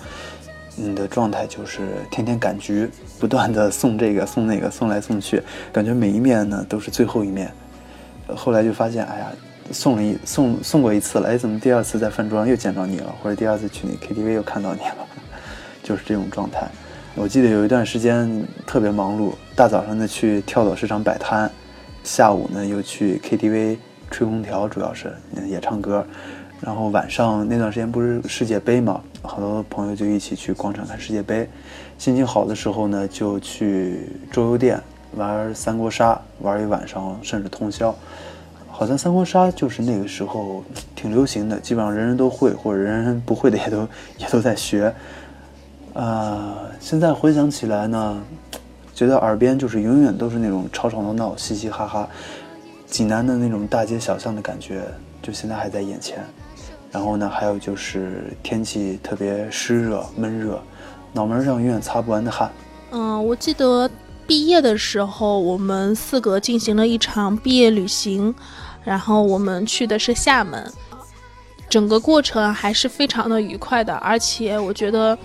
[0.78, 2.88] 嗯的状态就是天天赶局，
[3.20, 7.52] 不断的送这个送那个送来送去，感觉每一面呢都是最后一面。
[8.34, 9.26] 后来就发现，哎呀，
[9.70, 15.06] 送了一送送过一次了，哎，怎么第二次在饭桌上又见到你了，或者第二次去那 KTV 又看到你了，
[15.84, 16.66] 就是这种状态。
[17.14, 21.50] 我记得有一段时间特别忙碌，大早上的去跳蚤市场摆摊，
[22.02, 23.76] 下午呢又去 KTV。
[24.10, 25.10] 吹空调主要是
[25.46, 26.06] 也唱歌，
[26.60, 31.48] 然后晚上那段时间不是世界杯嘛，好多朋友就一起去广场看世界杯。
[31.96, 34.00] 心情好的时候呢，就去
[34.30, 34.78] 桌游店
[35.16, 37.94] 玩三国杀，玩一晚上甚至通宵。
[38.68, 40.62] 好像三国杀就是那个时候
[40.94, 43.88] 挺流行的，基本上人人都会，或者人人不会的也都
[44.18, 44.94] 也都在学。
[45.94, 48.22] 啊，现在回想起来呢，
[48.94, 52.08] 觉得耳边就是永远都是那种吵吵闹闹、嘻嘻哈哈。
[52.86, 54.82] 济南的那种大街小巷的感觉，
[55.22, 56.24] 就现在还在眼前。
[56.90, 60.62] 然后呢，还有就是天气特别湿热、闷热，
[61.12, 62.50] 脑门上永远擦不完的汗。
[62.90, 63.90] 嗯，我记得
[64.26, 68.34] 毕业的时候，我们四个进行了一场毕业旅行，
[68.84, 70.70] 然后我们去的是厦门，
[71.68, 73.94] 整个过程还是非常的愉快的。
[73.94, 75.16] 而且我觉得，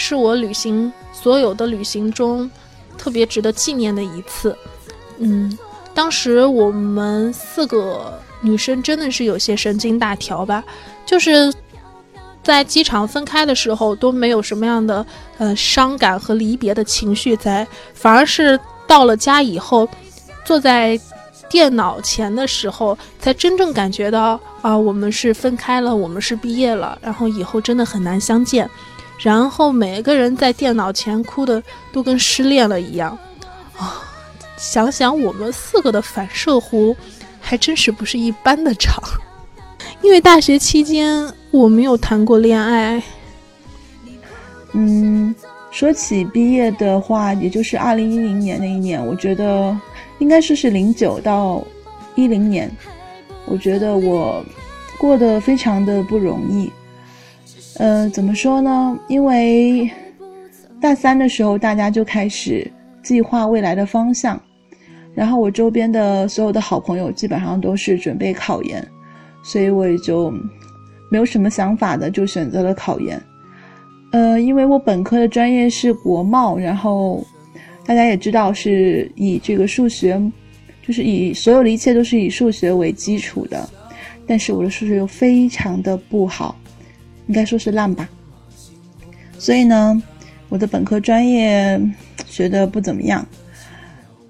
[0.00, 2.50] 是我旅行所有的旅行中
[2.96, 4.56] 特别值得纪念的一次。
[5.18, 5.56] 嗯，
[5.92, 10.64] 当时我们四个女生真的是有些神经大条吧，
[11.04, 11.52] 就是
[12.42, 15.04] 在机场分开的时候都没有什么样的
[15.36, 19.86] 呃伤感和离别的情绪在，反而是到了家以后，
[20.42, 20.98] 坐在
[21.50, 28.68] 电脑前的时候，才真正感觉到啊，我们是分开了，我们是毕业了，然后以后真的很难相见。
[29.22, 31.62] 然后每个人在电脑前哭的
[31.92, 33.16] 都跟失恋了一样
[33.76, 34.02] 啊。
[34.56, 36.94] 想想我们四个的反射弧，
[37.40, 39.02] 还真是不是一般的长。
[40.02, 43.02] 因为大学期间我没有谈过恋爱。
[44.72, 45.34] 嗯，
[45.70, 49.76] 说起毕业的话，也就是二零一零年那一年，我觉得
[50.18, 51.62] 应该说是零九到
[52.14, 52.70] 一零年，
[53.46, 54.44] 我觉得我
[54.98, 56.70] 过得非常的不容易。
[57.80, 58.98] 呃，怎么说呢？
[59.08, 59.90] 因为
[60.82, 62.70] 大三的时候，大家就开始
[63.02, 64.38] 计划未来的方向，
[65.14, 68.86] 然后我周边的所有的好朋友基本上都是准备考研，
[69.42, 70.30] 所以我也就
[71.10, 73.18] 没有什么想法的，就选择了考研。
[74.12, 77.24] 呃，因为我本科的专业是国贸，然后
[77.86, 80.20] 大家也知道是以这个数学，
[80.86, 83.66] 就是以所有的一切都是以数学为基础的，
[84.26, 86.54] 但是我的数学又非常的不好，
[87.30, 88.08] 应该说是烂吧。
[89.38, 90.02] 所以呢，
[90.48, 91.80] 我的本科专业
[92.26, 93.24] 学的不怎么样，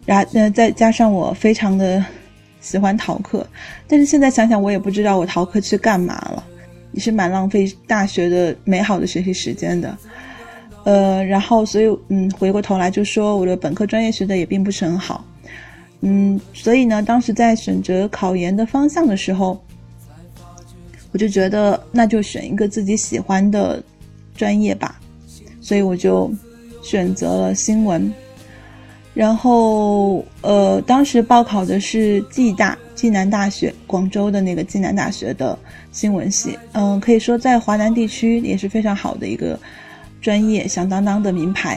[0.05, 2.05] 然呃再加上我非常的
[2.61, 3.47] 喜欢逃课，
[3.89, 6.45] 但是现在想想我也不知道我逃课去干嘛了。
[6.93, 9.97] 也是蛮浪费大学的美好的学习时间的，
[10.83, 15.25] 呃，然后所以嗯，回过头来就说我的本科专业学的也并不是很好，
[16.01, 19.63] 嗯，所以呢，当时在选择考研的方向的时候，
[21.13, 23.83] 我就觉得那就选一个自己喜欢的
[24.35, 25.01] 专业吧，
[25.61, 26.31] 所以我就
[26.83, 28.13] 选择了新闻，
[29.15, 35.59] 然后呃，当时报考的是暨大暨南大学，广州的那个暨南大学的。
[35.93, 39.59] 新闻系，嗯，可以说在华南地区也是非常好的一个
[40.21, 41.77] 专业，响当当的名牌。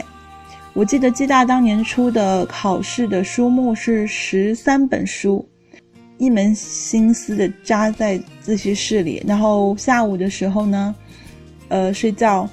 [0.72, 5.44] 我记得暨大当年出的考试的书目是十三本书，
[6.18, 10.94] 一门心思的扎在自习室里，然后下午的时候呢，
[11.68, 12.48] 呃，睡觉，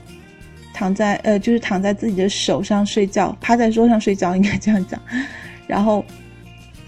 [0.73, 4.99] 躺在呃，就是躺在自己的手上睡觉，趴在桌上睡觉，应该这样讲。
[5.67, 6.03] 然后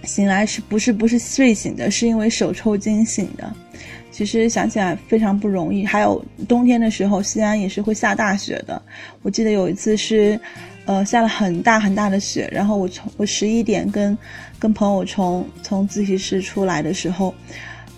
[0.03, 3.53] 醒来是不是不是睡醒的，是因为手抽筋醒的。
[4.11, 5.83] 其实想起来非常不容易。
[5.83, 8.79] 还有冬天的时候，西安也是会下大雪的。
[9.23, 10.39] 我记得有一次是，
[10.85, 14.17] 呃，下了很大很大的雪，然后我从我十一点跟
[14.59, 17.33] 跟朋友从从自习室出来的时候，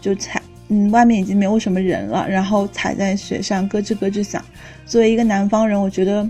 [0.01, 4.43] 就踩，嗯，外面已经没有什么人了，然后踩在雪上咯吱咯吱响。
[4.85, 6.29] 作为一个南方人，我觉得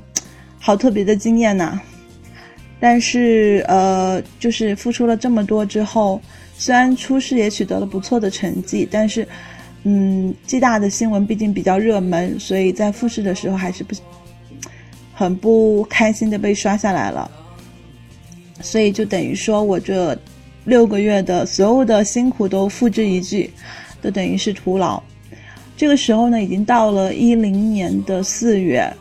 [0.60, 1.80] 好特别的经验呐。
[2.80, 6.22] 但是呃，就是付出了这么多之后，
[6.58, 9.28] 虽然初试也取得了不错的成绩，但是。
[9.88, 13.94] 嗯，暨大的新闻毕竟比较热门，所以在复试的时候还是不
[15.16, 17.32] 很不开心的被刷下来了。
[18.62, 20.18] 所以就等于说我这
[20.66, 23.50] 六个月的所有的辛苦都付之一炬，
[24.02, 25.02] 都等于是徒劳。
[25.78, 28.92] 这个时候呢，已经到了一零年的四月，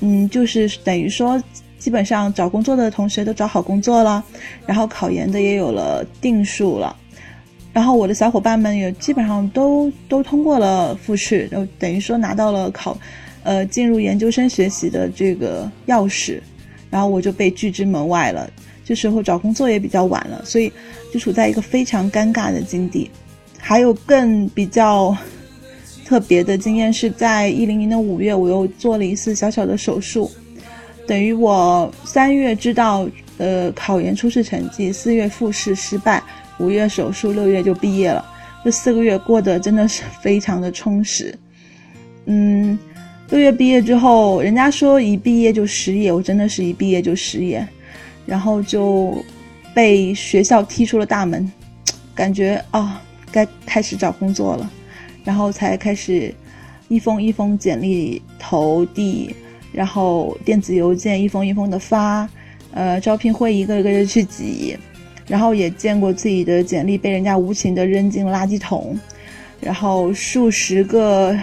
[0.00, 1.40] 嗯，就是等于说
[1.78, 4.22] 基本上找工作的同学都找好工作了，
[4.66, 6.94] 然后考研的也有了定数了。
[7.72, 12.98] 然后我的小伙伴们也基本上都都通过了复试，就等于说拿到了考，
[13.42, 16.40] 呃，进入研究生学习的这个钥匙，
[16.90, 18.50] 然后我就被拒之门外了。
[18.84, 20.72] 这时候找工作也比较晚了，所以
[21.12, 23.10] 就处在一个非常尴尬的境地。
[23.58, 25.16] 还有更比较
[26.04, 30.30] 特别的经验是在一零年的五月，我又做了一次小小的手术，
[31.06, 36.22] 等于我三月知道呃考研初试成绩，四月复试失败。
[36.58, 38.22] 五月手术，六月就毕业了。
[38.62, 41.34] 这四个月过得真的是非常的充实。
[42.26, 42.78] 嗯，
[43.30, 47.64] 六月毕业之后，人家说一毕业就失业，我真的是一毕业就失业，
[48.26, 49.24] 然后就
[49.72, 51.50] 被学校踢出了大门，
[52.12, 53.00] 感觉啊，
[53.30, 54.68] 该开始找工作了，
[55.22, 56.34] 然后才开始
[56.88, 59.32] 一封一封简历投递，
[59.70, 62.28] 然后电子邮件一封一封的发，
[62.72, 64.76] 呃，招聘会一个一个的去挤。
[65.28, 68.98] 然后也见过自己的简历被人家无情的扔进垃圾桶，
[69.60, 71.38] 然后数十个，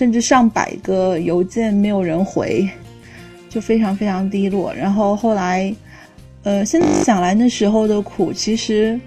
[0.00, 2.66] 甚至上百个邮件没有人回，
[3.50, 4.72] 就非常非常低落。
[4.72, 5.70] 然后后来，
[6.42, 8.98] 呃，现在想来那时候的苦，其实，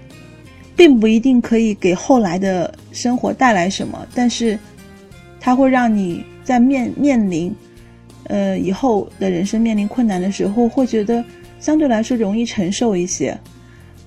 [0.76, 4.56] 并不一定可以给后来的生活带来什么，但是，
[5.40, 7.52] 它会让你在面面临
[8.28, 11.24] 呃，以后的人生面临困难的时候，会觉得
[11.58, 13.36] 相对来说容易承受一些，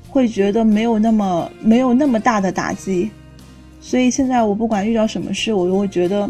[0.07, 3.11] 会觉得没有那么没有那么大的打击。
[3.81, 6.29] 所以现在我不管遇到什么事，我都会觉得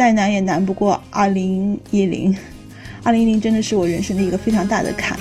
[0.00, 2.34] 再难也难不过二零一零。
[3.02, 5.20] 二零一零真的是我人生的一个非常大的坎。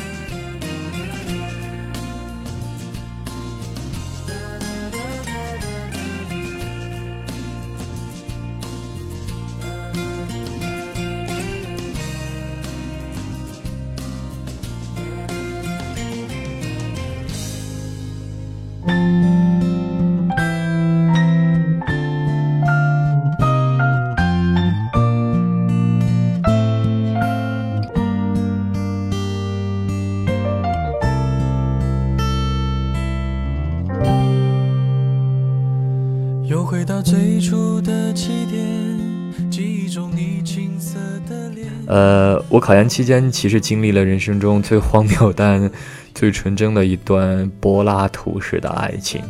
[42.59, 45.69] 考研期间其实经历了人生中最荒谬但
[46.13, 49.21] 最纯真的一段柏拉图式的爱情。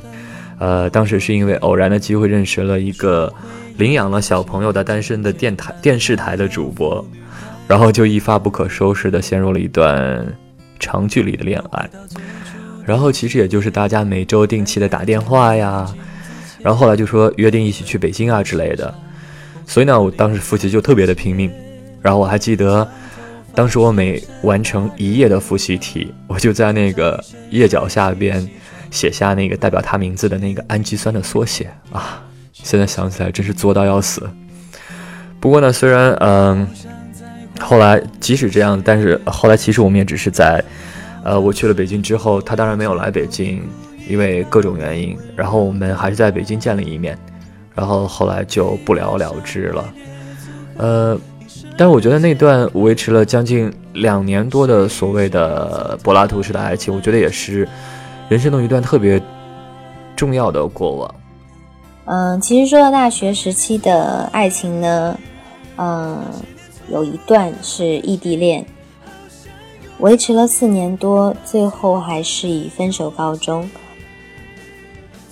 [0.58, 3.34] 呃，当时是因为偶然的机会认识了一个
[3.78, 7.06] 领养了小朋友的单身的电台电视台的主播，
[7.68, 10.26] 然后就一发不可收拾的陷入了一段
[10.80, 11.90] 长距离的恋爱。
[12.86, 15.88] 然后其实也就是大家每周定期的打电话呀。
[16.62, 18.94] 然后后来就说约定一起去北京啊之类的，
[19.66, 21.50] 所以呢，我当时复习就特别的拼命。
[22.02, 22.86] 然后我还记得，
[23.54, 28.48] 当时我每完成一页的复习题，我就在那个页脚下边
[28.92, 32.24] 写下那个代表他名字的那个氨基酸的缩写啊。
[32.54, 34.30] 现在想起来真是作到要死。
[35.40, 36.68] 不过呢，虽然嗯，
[37.60, 40.64] 后来即使这样，但是后来其实我们也只是在，
[41.24, 43.62] 呃，我去了北京之后，他当然没有来北京。
[44.08, 47.16] 因为各种原因，然后我们还是在北京见了一面，
[47.76, 49.94] 然后后来就不了了之了。
[50.78, 51.20] 呃，
[51.80, 57.66] 但是我觉得那段维持了将近两年多的所谓的柏拉图式的爱情，我觉得也是
[58.28, 59.22] 人生中一段特别
[60.14, 61.16] 重要的过往。
[62.04, 65.18] 嗯，其实说到大学时期的爱情呢，
[65.78, 66.22] 嗯，
[66.90, 68.66] 有一段是异地恋，
[70.00, 73.70] 维持了四年多，最后还是以分手告终。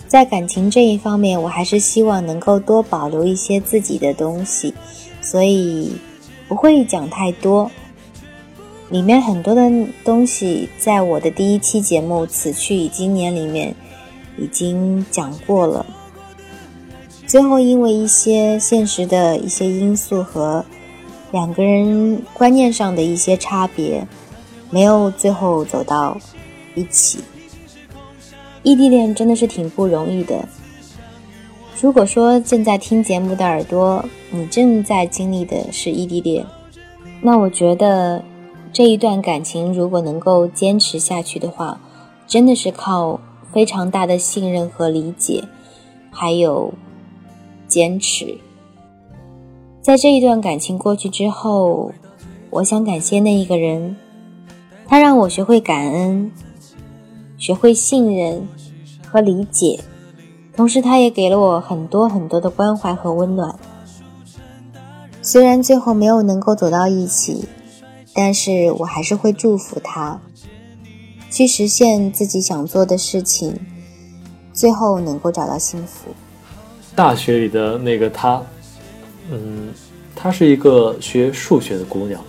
[0.07, 4.73] 在感情这一方面，我还是希望能够多保留一些自己的东西，
[5.19, 5.91] 所以
[6.47, 7.69] 不会讲太多。
[8.89, 9.69] 里面很多的
[10.05, 13.75] 东西，在我的第一期节目《此去已经年》里面
[14.37, 15.85] 已经讲过了。
[17.25, 20.63] 最后，因为一些现实的一些因素和
[21.33, 24.07] 两个人观念上的一些差别，
[24.69, 26.17] 没有最后走到
[26.73, 27.19] 一起。
[28.63, 30.47] 异地恋真的是挺不容易的。
[31.79, 36.43] 如果说正在听节目的耳朵，你正在经历的是异地恋，
[37.21, 38.23] 那我觉得
[38.73, 41.79] 这一段感情如果能够坚持下去的话，
[42.25, 43.19] 真的是靠
[43.53, 45.43] 非常大的信任和理解，
[46.09, 46.73] 还有
[47.67, 48.37] 坚持。
[49.79, 51.91] 在这一段感情过去之后，
[52.49, 53.95] 我想感谢那一个人，
[54.87, 56.31] 他让我学会感恩。
[57.37, 58.47] 学会信任
[59.05, 59.79] 和理解，
[60.57, 63.55] 同时他也给了我很多很多的关怀和温暖。
[65.21, 67.47] 虽然最后没有能够走到一起，
[68.11, 70.19] 但是我还是会祝福他，
[71.29, 73.53] 去实现自己想做的事情，
[74.51, 76.09] 最后能够找到幸福。
[76.95, 78.41] 大学里的那个她，
[79.29, 79.69] 嗯，
[80.15, 82.19] 她是一个学数学的姑娘，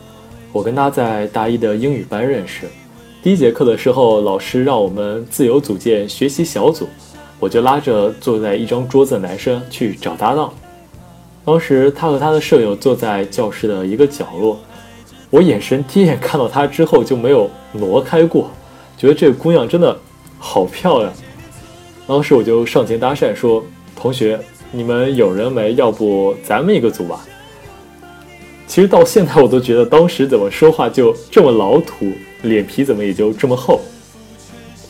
[0.53, 2.69] 我跟她在大一的英语班认识。
[3.23, 6.87] 第一节课的时候，老师让我们自由组建学习小组，
[7.39, 10.53] 我就拉着坐在一张桌子的男生去找搭档。
[11.45, 14.59] 当时他和他的舍友坐在教室的一个角落，
[15.31, 18.51] 我眼神第一眼看到他之后就没有挪开过，
[18.97, 19.97] 觉得这个姑娘真的
[20.39, 21.13] 好漂亮。
[22.07, 23.65] 当时我就上前搭讪说
[23.97, 24.39] ：“同学，
[24.73, 25.75] 你们有人没？
[25.75, 27.25] 要不咱们一个组吧？”
[28.67, 32.13] 其实到现在我都觉得当时怎么说话就这么老土。
[32.43, 33.78] 脸皮怎么也就这么厚？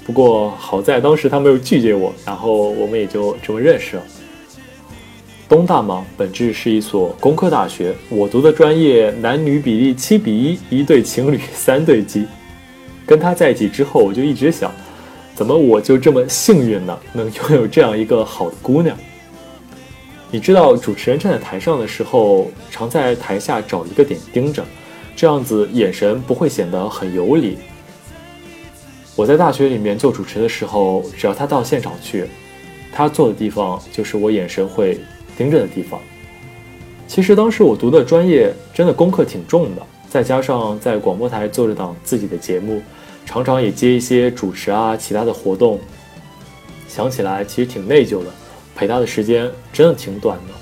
[0.08, 4.02] 不过好在当时他没有拒绝我，然后我们也就这么认识了。
[5.46, 12.24] 东大嘛，本质是一所工科大学，我读的专业男女比例七比一，一对情侣三对鸡。
[13.04, 14.72] 跟他在一起之后，我就一直想，
[15.34, 16.98] 怎么我就这么幸运呢？
[17.12, 18.96] 能拥有这样一个好的姑娘？
[20.30, 24.64] 你知道，主持人站在台上的时候，常在台下找一个点盯着。
[25.14, 27.58] 这样子眼神不会显得很游离。
[29.18, 32.24] 我在大学里面做主持的时候，只要他到现场去，
[32.92, 34.96] 他坐的地方就是我眼神会
[35.36, 35.98] 盯着的地方。
[37.08, 42.80] 其实当时我读的专业真的功课挺重的，再加上在广播台做着档自己的节目，
[43.26, 45.80] 常常也接一些主持啊其他的活动，
[46.86, 48.30] 想起来其实挺内疚的，
[48.76, 50.54] 陪他的时间真的挺短的。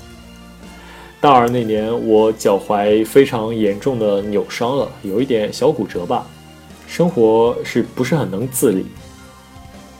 [1.21, 6.25] 大二那年，我脚踝非常严重的扭伤了，有一点小骨折吧，
[6.87, 8.85] 生活是不是很能自理？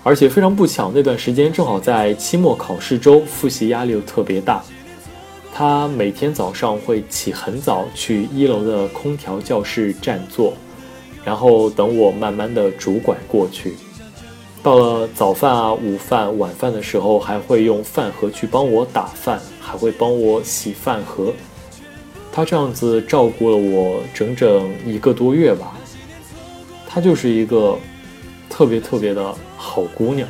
[0.03, 4.63] 而且非常不巧，那段时间正好在期末考试周，复习压力又特别大。
[5.53, 10.53] 他每天早上会起很早去一楼的空调教室占座，
[11.25, 13.75] 然后等我慢慢的拄拐过去。
[14.63, 21.33] 到了早饭啊、午饭、晚饭的时候，还会用饭盒去帮我打饭，还会帮我洗饭盒。
[22.31, 25.76] 他这样子照顾了我整整一个多月吧。
[26.87, 27.77] 她就是一个
[28.49, 30.27] 特别特别的好姑娘。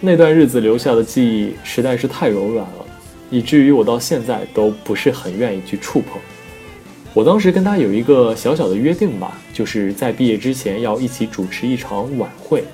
[0.00, 2.84] 那段日子留下的记忆实在是太柔软了，
[3.30, 6.20] 以至于我到现在都不是很愿意去触碰。
[7.14, 12.64] 我当时跟她有一个小小的约定吧，就是在毕业之前要一起主持一场晚会。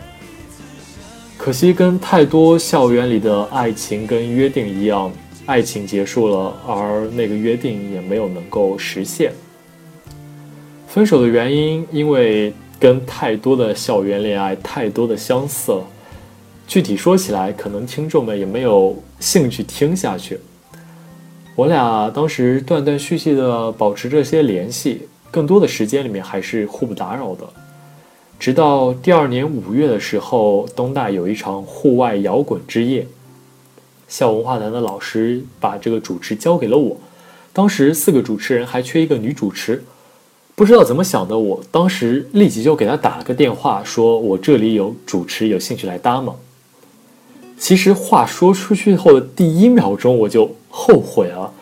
[1.36, 5.12] 可惜，跟太多校园里的爱情跟约定一样，
[5.46, 9.32] 爱情结束了，而那个约定也没有能够实现。
[10.86, 15.84] 分手的原因，因为跟太多的校园恋爱太多的相似了。
[16.66, 20.38] 具体说起来，可能听众们也没有兴趣听下去。
[21.56, 27.48] 我俩当时断断续续的保持这些联系，更多的时间里面还是互不打扰的。
[28.38, 33.04] 直到第二年五月的时候，东大有一场户外摇滚之夜，
[34.06, 36.96] 校文化团的老师把这个主持交给了我。
[37.52, 39.82] 当时四个主持人还缺一个女主持，
[40.58, 46.34] 不知道怎么想的，我当时立即就给他打了个电话，说我这里有主持，有兴趣来搭吗？
[47.56, 51.52] 其实话说出去后的第一秒钟我就后悔了，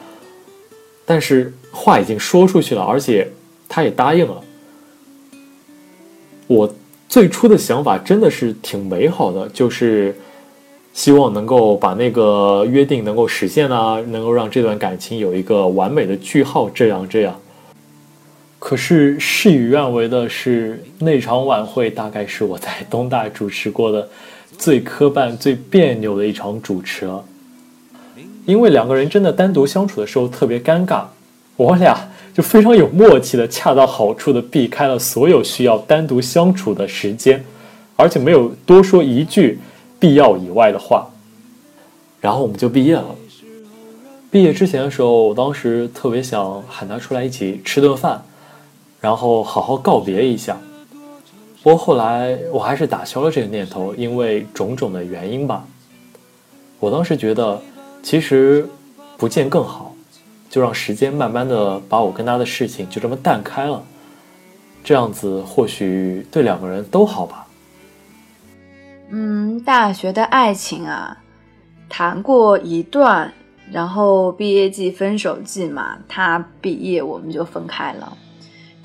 [1.05, 3.31] 但是话已经说出去了，而且
[3.69, 4.41] 他也答应了。
[6.47, 6.75] 我
[7.07, 10.17] 最初的想法真的是挺美好的，就是
[10.95, 17.39] 希望能够把那个约定能够实现啊，能够让这段感情有一个完美的句号，这样这样。
[18.69, 24.09] 可是事与愿违的是，那场晚会大概是我在东大主持过的
[24.59, 27.25] 最磕绊、最别扭的一场主持了，
[28.45, 31.05] 因为两个人真的单独相处的时候特别尴尬，
[31.55, 31.97] 我俩。
[32.35, 37.43] 就非常有默契的，恰到好处的避开了所有需要单独相处的时间，
[37.95, 39.61] 而且没有多说一句
[40.01, 41.09] 必要以外的话。
[42.21, 43.15] 然后我们就毕业了。
[44.29, 48.21] 毕业之前的时候，我当时特别想喊他出来一起吃顿饭，
[49.07, 50.57] 然后好好告别一下。
[51.63, 55.65] 不过后来我还是打消了这个念头，因为种种的原因吧。
[56.81, 57.63] 我当时觉得，
[58.03, 58.69] 其实
[59.17, 59.95] 不见更好。
[60.51, 63.81] 就让时间慢慢的把我跟他的事情就这么淡开了，
[64.83, 67.47] 这样子或许对两个人都好吧。
[69.11, 71.17] 嗯，大学的爱情啊，
[71.89, 73.33] 谈过一段，
[73.71, 78.17] 然后毕业季分手季嘛，他毕业我们就分开了。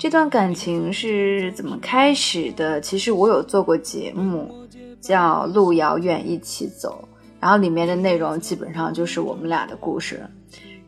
[0.02, 2.80] 这段感情是怎么开始的？
[2.80, 4.52] 其实我有做过节目，
[5.00, 10.20] 叫《路遥远一起走》，然后里面的内容基本上就是我们俩的故事。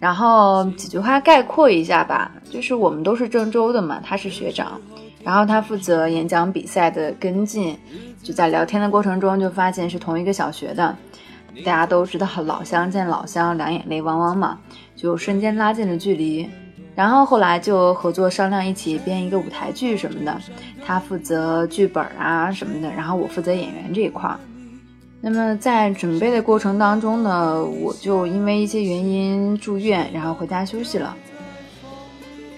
[0.01, 4.81] 然后几句话概括一下吧，就是我们都是郑州的嘛，他是学长，
[5.23, 7.79] 然后他负责演讲比赛的跟进，
[8.21, 10.97] 就在聊天的过程中就发现是同一个小学的，
[11.65, 14.59] 大家都知道老乡见老乡，两眼泪汪汪嘛，
[14.97, 16.51] 就瞬间拉近了距离。
[16.95, 20.41] 然后后来就合作商量一起编一个舞台剧什么的，
[20.87, 24.39] 他负责剧本啊什么的，然后我负责演员这一块儿。
[25.21, 31.17] 那么在准备的过程当中呢，我就因为一些原因住院，然后回家休息了。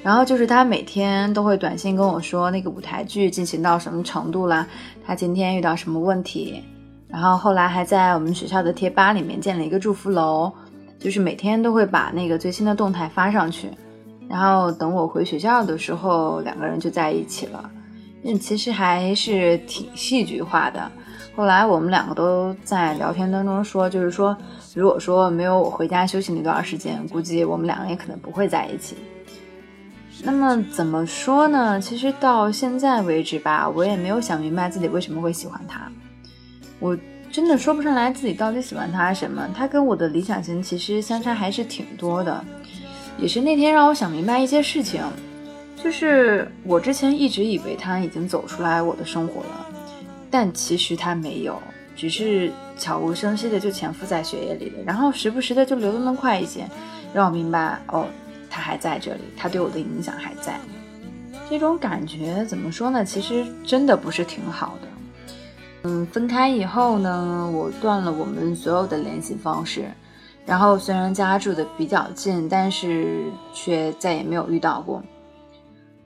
[0.03, 4.67] 然后就是他每天都会短信跟我说那个舞台剧进行到什么程度啦，
[5.05, 6.63] 他今天遇到什么问题。
[7.09, 10.53] 然后后来还在我们学校的贴吧里面建了一个祝福楼，
[10.99, 13.71] 就是每天都会把那个最新的动态发上去。
[14.29, 17.71] 然后等我回学校的时候，两个人就在一起了。
[18.25, 20.91] 嗯，其实还是挺戏剧化的。
[21.37, 24.37] 后来我们两个都在聊天当中说，就是说，
[24.75, 28.97] 如果说没有我回家休息那段时间，估计我们两个也可能不会在一起。
[30.23, 31.79] 那么怎么说呢？
[31.79, 35.93] 其实到现在为止吧，我也没有想明白自己为什么会喜欢他。
[36.81, 36.97] 我
[37.31, 39.47] 真的说不上来自己到底喜欢他什么。
[39.55, 42.43] 他跟我的理想型其实相差还是挺多的。
[43.19, 45.03] 也是那天让我想明白一些事情，
[45.83, 49.67] 就是我之前一直以为他已经走出来我的生活了。
[50.31, 51.59] 但其实他没有，
[51.97, 56.69] 只是悄无声息的就潜伏在血液里了，然后时不时的就流动的快一些，
[57.15, 58.07] 让我明白哦，
[58.51, 60.59] 他还在这里，他对我的影响还在。
[61.49, 63.05] 这种感觉怎么说呢？
[63.05, 64.89] 其实真的不是挺好的。
[65.85, 69.85] 嗯，分开以后呢，我断了我们所有的联系方式。
[70.47, 75.03] 然后虽然家住的比较近，但是却再也没有遇到过。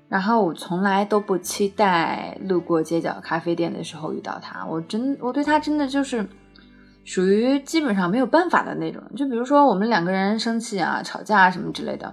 [0.09, 4.67] 然后我从来都不期待路过街角咖啡店的时候遇到他。
[4.67, 6.27] 我真我对他真的就是
[7.05, 9.01] 属于基本上没有办法的那种。
[9.15, 12.13] 就比如说我们两个人生气啊、吵架啊什么之类的。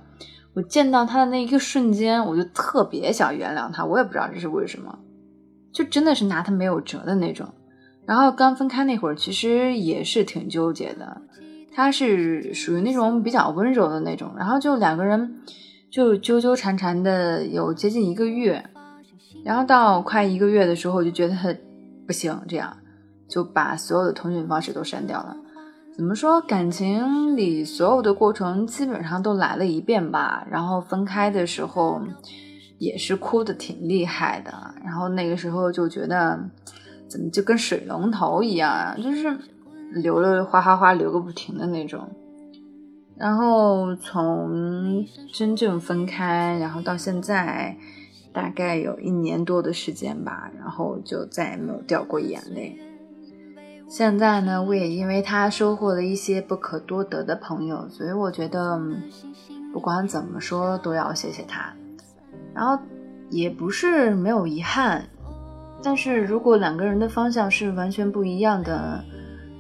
[0.54, 5.00] 我见到他的那一个瞬间，我就特别想原谅他，我也不知道这是为什么，
[5.72, 7.48] 就真的是拿他没有辙的那种。
[8.06, 11.22] 然后刚分开那会儿，其实也是挺纠结的。
[11.78, 15.36] 他是属于那种比较温柔的那种，然后就两个人
[15.92, 18.66] 就纠纠缠缠的有接近一个月，
[19.46, 21.36] 然后到快一个月的时候，我就觉得
[22.08, 22.76] 不行，这样
[23.30, 25.38] 就把所有的通讯方式都删掉了。
[25.96, 26.42] 怎么说？
[26.42, 30.48] 感情里所有的过程基本上都来了一遍吧。
[30.50, 32.02] 然后分开的时候
[32.80, 34.52] 也是哭的挺厉害的。
[34.84, 36.40] 然后那个时候就觉得
[37.08, 39.38] 怎么就跟水龙头一样啊，就是
[39.92, 42.08] 流了哗哗哗流个不停的那种。
[43.16, 47.76] 然后从真正分开，然后到现在
[48.32, 52.80] 大概有一年多的时间吧，然后就再也没有掉过眼泪。
[53.88, 58.80] 现在呢，我也因为他收获了一些不可多得的朋友，所以我觉得
[59.74, 61.74] 不管怎么说都要谢谢他。
[62.54, 62.78] 然后
[63.30, 65.08] 也不是没有遗憾，
[65.82, 69.04] 但是如果两个人的方向是完全不一样的，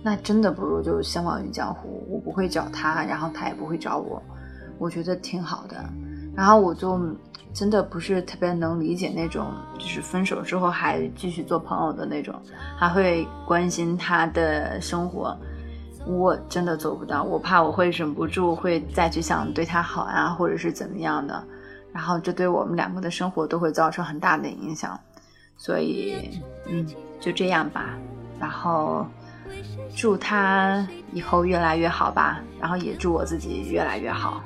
[0.07, 2.07] 那真的不如就相忘于江湖。
[2.09, 4.23] 我不会找他，然后他也不会找我，
[4.77, 5.75] 我觉得挺好的。
[6.33, 6.97] 然后我就。
[7.53, 12.35] 真的不是特别能理解那种，就是分手之后还继续做朋友的那种，
[12.77, 15.35] 还会关心他的生活。
[16.05, 21.43] 我真的做不到，我怕我会忍不住会再去想对他好啊，或者是怎么样的，
[21.91, 24.99] 然后这对我们两个的生活都会造成很大的影响。
[25.55, 26.85] 所以，嗯，
[27.19, 27.97] 就这样吧。
[28.39, 29.03] 然后
[29.97, 34.43] 祝他以后越来越好吧，然后也祝我自己越来越好。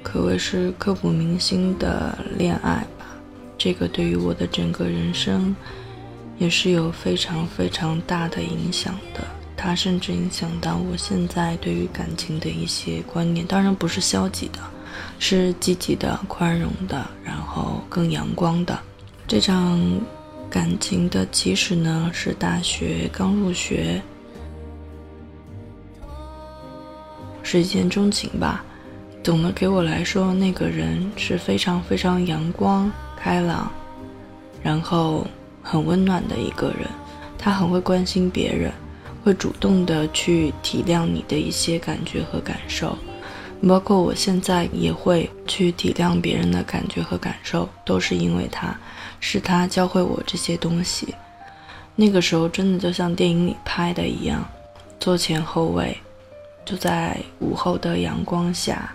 [0.00, 3.06] 可谓是刻骨铭心的恋爱吧，
[3.58, 5.54] 这个对于我的整个人生
[6.38, 9.24] 也是有非常非常大的影响的。
[9.56, 14.60] 它甚至影响到我现在对于感情的一些观念，当然不是消极的，
[15.18, 18.78] 是积极的、宽容的，然后更阳光的。
[19.26, 19.80] 这场
[20.48, 24.02] 感情的起始呢，是大学刚入学，
[27.42, 28.64] 是一见钟情吧。
[29.22, 33.70] 总的给我来说，那个人是非常非常阳光开朗，
[34.62, 35.26] 然后
[35.62, 36.88] 很温暖的一个人。
[37.38, 38.72] 他很会关心别人，
[39.24, 42.96] 会主动的去体谅你的一些感觉和感受，
[43.66, 48.76] 包括我现在也会去体谅别人的感觉和感受，都是因为他，
[49.18, 51.14] 是他教会我这些东西。
[51.94, 54.48] 那个时候真的就像电影里拍的一样，
[55.00, 55.96] 坐前后位，
[56.64, 58.92] 就在午后的阳光下。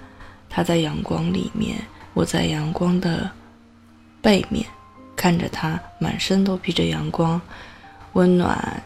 [0.50, 1.78] 他在阳光里面，
[2.14, 3.30] 我在阳光的
[4.22, 4.66] 背面，
[5.16, 7.40] 看着他满身都披着阳光，
[8.14, 8.82] 温暖，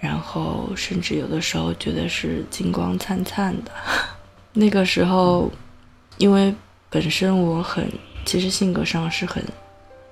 [0.00, 3.70] 然后甚至有的时候觉得是金光灿灿的。
[4.54, 5.50] 那个时候，
[6.16, 6.54] 因为
[6.88, 7.86] 本身我很，
[8.24, 9.44] 其实性格上是很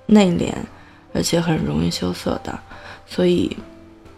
[0.05, 0.53] 内敛，
[1.13, 2.59] 而且很容易羞涩的，
[3.07, 3.55] 所以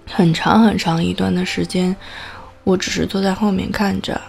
[0.06, 1.96] 很长很长一段的时间，
[2.64, 4.20] 我只是坐在后面看着。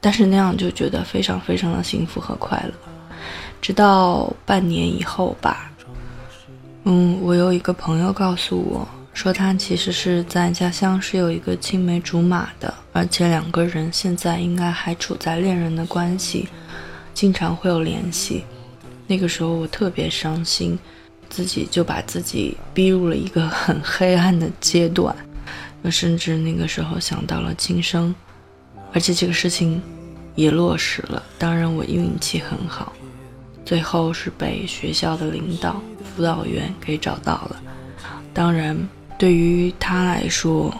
[0.00, 2.74] 但是那样就觉得非常非常的幸福和快乐，
[3.62, 5.72] 直到半年以后吧。
[6.84, 16.48] 嗯，我有一个朋友告诉我说，他其实是在家乡是有一个青梅竹马的，而且两个人现在应该还处在恋人的关系，
[17.14, 18.44] 经常会有联系。
[19.06, 20.78] 那个时候我特别伤心，
[21.30, 25.16] 自己就把自己逼入了一个很黑暗的阶段，
[25.84, 28.12] 我甚至那个时候想到了轻生。
[28.94, 29.82] 而且这个事情
[30.34, 32.92] 也落实了，当然我运气很好，
[33.64, 37.60] 最后是被学校的领导、辅导员给找到了。
[38.32, 38.76] 当然，
[39.18, 40.72] 对于他来说，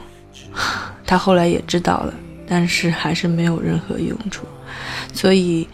[1.04, 2.14] 他后来也知道了，
[2.46, 4.46] 但是还是没有任何用处。
[5.12, 5.68] 所以，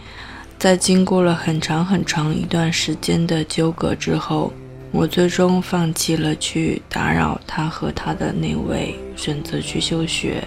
[0.57, 4.51] 在经过了很长很长一段时间的纠葛之后，
[4.91, 10.43] 我最终放弃了去打扰他和他的那位，选择去休学。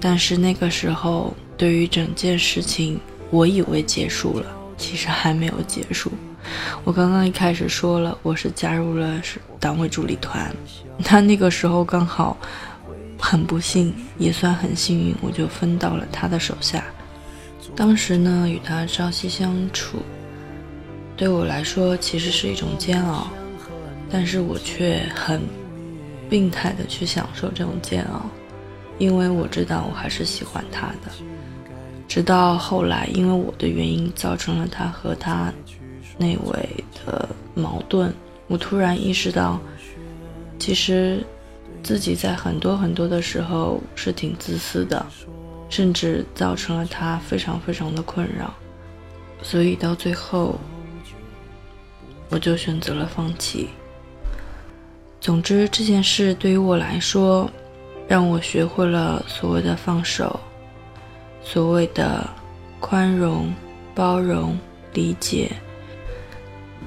[0.00, 6.10] 但是那个时候，对于整件事情，我以为结束了，其实还没有结束。
[6.84, 10.54] 我刚刚一开始说了，我是加入了是党委助理团，
[11.04, 12.36] 他那个时候刚好
[13.18, 16.84] 很不幸，也算很幸运，我就分到了他的手下。
[17.74, 19.98] 当时呢，与他朝夕相处，
[21.16, 23.26] 对我来说其实是一种煎熬，
[24.10, 25.40] 但是我却很
[26.28, 28.26] 病态的去享受这种煎熬，
[28.98, 31.10] 因为我知道我还是喜欢他的。
[32.06, 35.50] 直到后来，因为我的原因造成了他和他
[36.18, 38.12] 那位的矛盾，
[38.46, 39.58] 我突然意识到，
[40.58, 41.24] 其实
[41.82, 45.04] 自己在很多很多的时候是挺自私的，
[45.70, 48.52] 甚至造成了他非常非常的困扰，
[49.40, 50.60] 所以到最后。
[52.28, 53.68] 我就选择了放弃。
[55.20, 57.50] 总之，这件事对于我来说，
[58.06, 60.38] 让我学会了所谓的放手，
[61.42, 62.28] 所谓的
[62.78, 63.52] 宽容、
[63.94, 64.56] 包容、
[64.92, 65.50] 理解，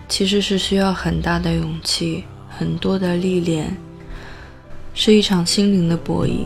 [0.07, 3.75] 其实是需要很大的勇气、很多的历练，
[4.93, 6.45] 是一场心灵的博弈，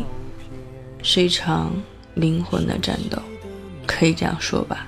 [1.03, 1.71] 是一场
[2.15, 3.21] 灵魂的战斗，
[3.85, 4.87] 可以这样说吧。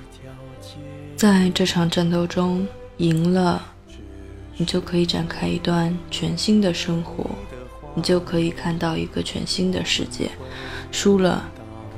[1.14, 3.62] 在这场战斗中，赢了。
[4.56, 7.28] 你就可以展开一段全新的生活，
[7.94, 10.30] 你就可以看到一个全新的世界。
[10.90, 11.44] 输了，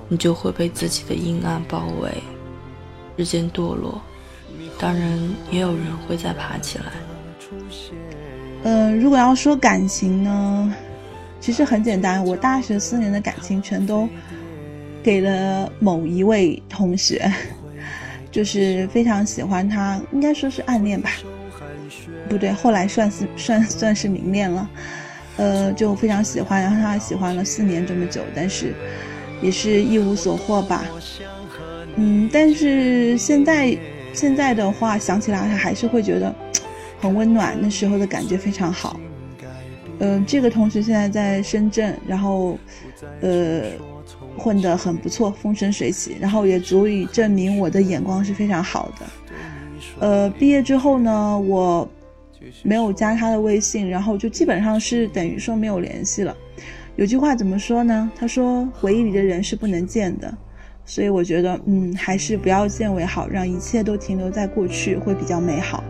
[0.08, 2.10] 你就会被自己的阴暗包围，
[3.16, 4.00] 日渐堕落。
[4.78, 5.18] 当然，
[5.50, 6.84] 也有人会再爬起来。
[8.64, 10.74] 嗯，如果要说感情呢，
[11.40, 14.08] 其实很简单，我大学四年的感情全都
[15.02, 17.30] 给了某一位同学，
[18.32, 21.10] 就是非常喜欢他，应该说是暗恋吧。
[22.28, 24.70] 不对，后来算是算算是明恋了，
[25.36, 28.74] 呃，就非常喜欢，然后他喜欢了四年这么久，但是
[29.40, 30.84] 也是一无所获吧。
[31.96, 33.76] 嗯，但是现在
[34.12, 36.34] 现在的话想起来，他还是会觉得
[37.00, 39.00] 很温暖，那时候的感觉非常好。
[40.00, 42.58] 嗯，这个同学现在在深圳，然后
[43.20, 43.62] 呃
[44.36, 49.06] 混得很不错，风生水起，然后也足以证明我的眼光是非常好的。
[50.00, 51.88] 呃，毕业之后呢，我。
[52.62, 56.36] 没有加他的微信，然后就基本上是等于说没有联系了。
[56.96, 58.10] 有句话怎么说呢？
[58.16, 60.36] 他说回忆里的人是不能见的，
[60.84, 65.84] 所以我觉得，嗯，还是不要见为好，让一切都停留在过去会比较美好。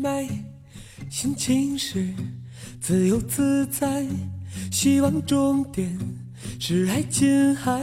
[0.00, 0.28] 美，
[1.10, 2.08] 心情是
[2.80, 4.06] 自由自在，
[4.70, 5.98] 希望终点
[6.58, 7.80] 是爱琴海，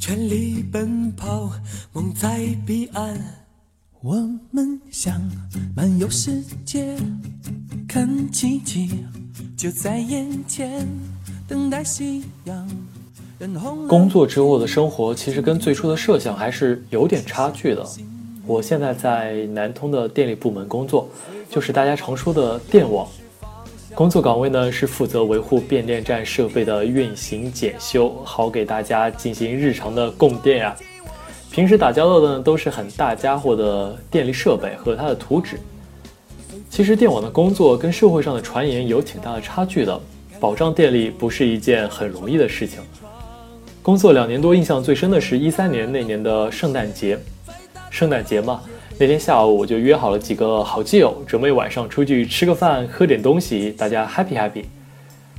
[0.00, 1.52] 全力奔跑，
[1.92, 3.18] 梦在彼岸。
[4.00, 4.16] 我
[4.50, 5.20] 们想
[5.74, 6.96] 漫游世界，
[7.88, 9.04] 看奇迹
[9.56, 10.86] 就在眼前，
[11.48, 12.68] 等待夕阳。
[13.88, 17.86] 工作之后的生活，其实跟最初的设想还是有点差距的。
[18.46, 21.08] 我现在在南通的电力部门工作，
[21.48, 23.08] 就是大家常说的电网。
[23.94, 30.76] 工作岗位呢是负责维护变电站设备的运行检修，好给大家进行日常的供电呀。
[31.50, 35.58] 平时打交道的呢都是很大家伙的电力设备和它的图纸。
[36.68, 39.98] 其实电网的工作跟社会上的传言有挺大的差距的，
[40.38, 42.80] 保障电力不是一件很容易的事情。
[43.80, 47.18] 工作两年多，印象最深的是一三年那年的圣诞节。
[47.94, 48.60] 圣诞节嘛，
[48.98, 54.64] 那天下午我就约好了几个好基友，准备晚上出去吃个饭，喝点东西，大家 happy happy。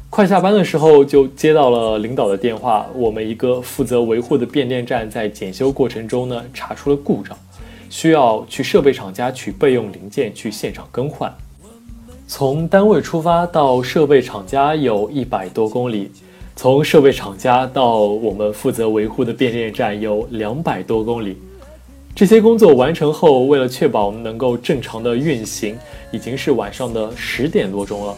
[0.10, 7.38] 快下班的时候，就接到了领导的电话，我们一个负责维护的变电站在检修过程中呢，查出了故障，
[7.90, 11.30] 需要去设备厂家取备用零件去现场更换。
[12.26, 16.10] 从单位出发到设备厂家有一百多公里，
[16.56, 21.36] 从设备厂家到我们负责维护的变电站有两百多公里。
[22.16, 25.78] 这些工作完成后，为了确保我们能够正常的运行，
[26.12, 28.16] 已经是晚上的十点多钟了，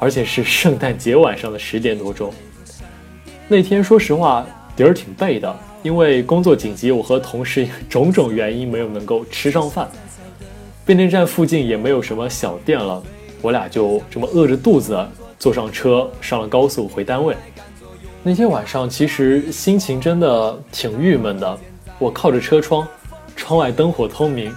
[0.00, 2.32] 而且是圣诞节晚上的十点多钟。
[3.46, 9.88] 那天说实话，底儿挺背的，因为工作紧急，我和同事种种原因没有能够吃上饭。
[10.84, 13.00] 变电站附近也没有什么小店了，
[13.40, 14.98] 我俩就这么饿着肚子
[15.38, 17.36] 坐上车，上了高速回单位。
[18.24, 21.58] 那天晚上其实心情真的挺郁闷的，
[22.00, 22.84] 我靠着车窗。
[23.40, 24.54] 窗外灯火通明，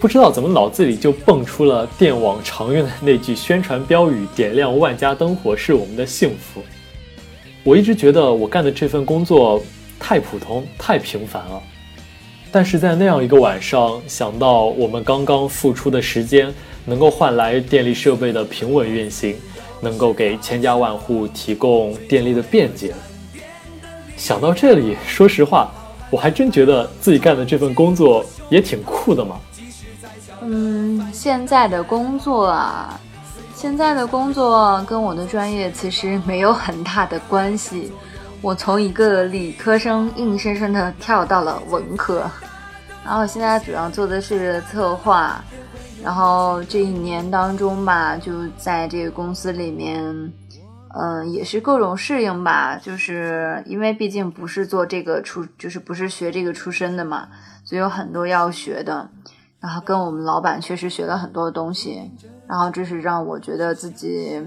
[0.00, 6.62] 不知道怎么脑子里就蹦出了电网常用的那句宣传标语：“点亮万家灯火是我们的幸福。”
[7.62, 9.62] 我一直觉得我干的这份工作
[10.00, 11.62] 太普通、太平凡了，
[12.50, 16.52] 但是在那样一个晚上，想到我们刚刚付出的时间
[16.86, 19.36] 能够换来电力设备的平稳运行，
[19.82, 22.94] 能够给千家万户提供电力的便捷。
[24.16, 25.70] 想到这里，说实话，
[26.16, 29.38] 我还真觉得自己干的这份工作也挺酷的嘛。
[30.40, 32.98] 嗯，现在的工作啊，
[33.54, 37.92] 现在的工作跟我的专业其实没有很大的关系。
[38.40, 42.24] 我从一个理科生硬生生的跳到了文科，
[43.04, 45.44] 然后现在主要做的是策划。
[46.02, 50.32] 然后这一年当中吧，就在这个公司里面，
[50.98, 52.76] 嗯，也是各种适应吧。
[52.76, 57.28] 就是因为毕竟不是做这个出，就是不是学这个出身的嘛，
[57.64, 59.10] 所以有很多要学的。
[59.58, 62.10] 然后跟我们老板确实学了很多东西，
[62.46, 64.40] 然后这是让我觉得自己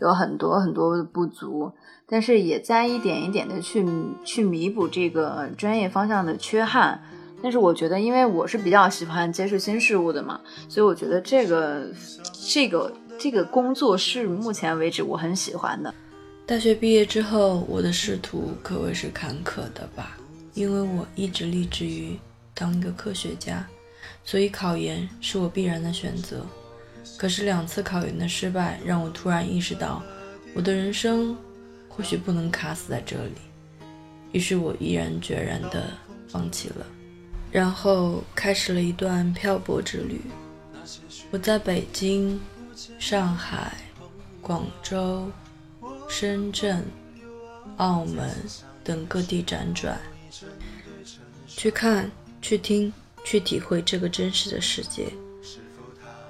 [0.00, 1.70] 有很多很多的不足，
[2.08, 3.86] 但是也在一点一点的去
[4.24, 7.00] 去弥补这个专业方向的缺憾。
[7.42, 11.86] 但是我觉得，因为我是比较喜欢接触新事物的嘛，所以我觉得这个
[12.50, 12.90] 这个
[13.24, 15.94] 这个工作是目前为止我很喜欢的。
[16.44, 20.18] 大学毕业之后，我的仕途可谓是坎坷的吧，
[20.52, 22.18] 因为我一直立志于
[22.52, 23.66] 当一个科学家，
[24.26, 26.44] 所以考研是我必然的选择。
[27.16, 30.02] 可是两次考研的失败，让我突然意识到，
[30.54, 31.34] 我的人生
[31.88, 33.36] 或许不能卡死在这里。
[34.32, 35.86] 于是我毅然决然地
[36.28, 36.86] 放弃了。
[37.50, 40.20] 然后开始了一段漂泊之旅。
[41.30, 42.38] 我在北京、
[42.98, 43.72] 上海、
[44.40, 45.30] 广州、
[46.08, 46.84] 深圳、
[47.76, 48.30] 澳门
[48.82, 49.98] 等各地辗转，
[51.46, 52.10] 去看、
[52.42, 52.92] 去听、
[53.24, 55.06] 去体会这个真实的世界。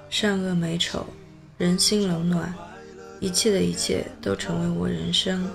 [0.09, 1.05] 善恶美丑，
[1.57, 2.53] 人心冷暖，
[3.19, 5.49] 一切的一切都成为我人生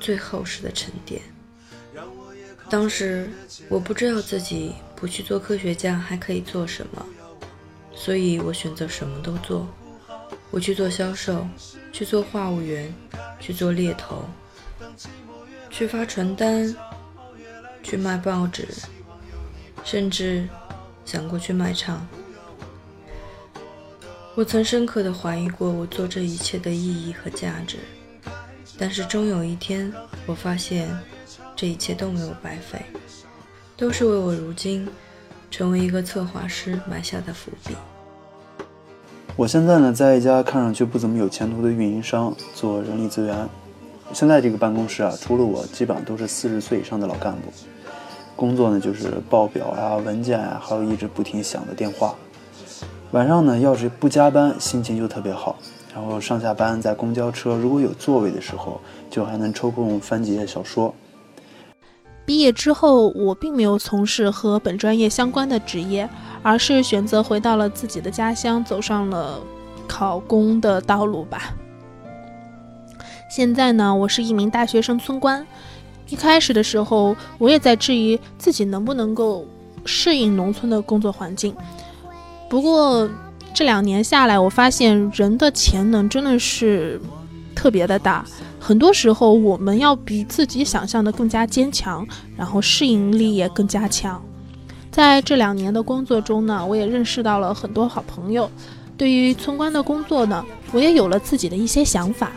[0.00, 1.20] 最厚实的沉淀。
[2.70, 3.30] 当时
[3.68, 7.04] 我不知道自己不去做科学家还可以做什么，
[7.94, 9.66] 所以我选择什么都做。
[10.50, 11.46] 我去做销售，
[11.92, 12.92] 去做话务员，
[13.38, 14.24] 去做猎头，
[15.70, 16.74] 去发传单，
[17.82, 18.66] 去卖报纸，
[19.84, 20.48] 甚至
[21.04, 22.06] 想过去卖唱。
[24.34, 27.78] 我曾深刻的怀疑过我做这一切的意义和价值，
[28.78, 29.92] 但是终有一天，
[30.26, 30.88] 我发现。
[31.60, 32.80] 这一切都没有白费，
[33.76, 34.88] 都是为我如今
[35.50, 37.74] 成为一个策划师埋下的伏笔。
[39.38, 43.48] 我现在呢，在一家看上去不怎么有前途的运营商做人力资源。
[44.12, 47.42] 现在这个办公室啊，除了我，基本上都是四十岁以上的老干部。
[48.34, 52.16] 工作呢，就是报表啊、文件啊，还有一直不停响的电话。
[53.12, 55.54] 晚上呢，要是不加班，心情就特别好。
[55.94, 60.92] 然后上下班在公交车如果有座位的时候，就还能抽空翻几页小说。
[62.26, 66.10] 毕业之后，我并没有从事和本专业相关的职业，
[66.48, 69.38] 而是选择回到了自己的家乡，走上了
[69.86, 71.54] 考公的道路吧。
[73.30, 75.46] 现在呢，我是一名大学生村官。
[76.08, 79.46] 一开始的时候，我也在质疑自己能不能够
[79.84, 81.54] 适应农村的工作环境。
[82.48, 83.06] 不过
[83.52, 86.98] 这两年下来，我发现人的潜能真的是
[87.54, 88.24] 特别的大。
[88.58, 94.22] 很多时候，我们要比自己想象的更加坚强，然后适应力也更加强。
[94.98, 98.50] 在这两年的工作中呢，我也认识到了很多好朋友。
[98.96, 102.32] 对于村官的工作呢，我也有了自己的一些想法。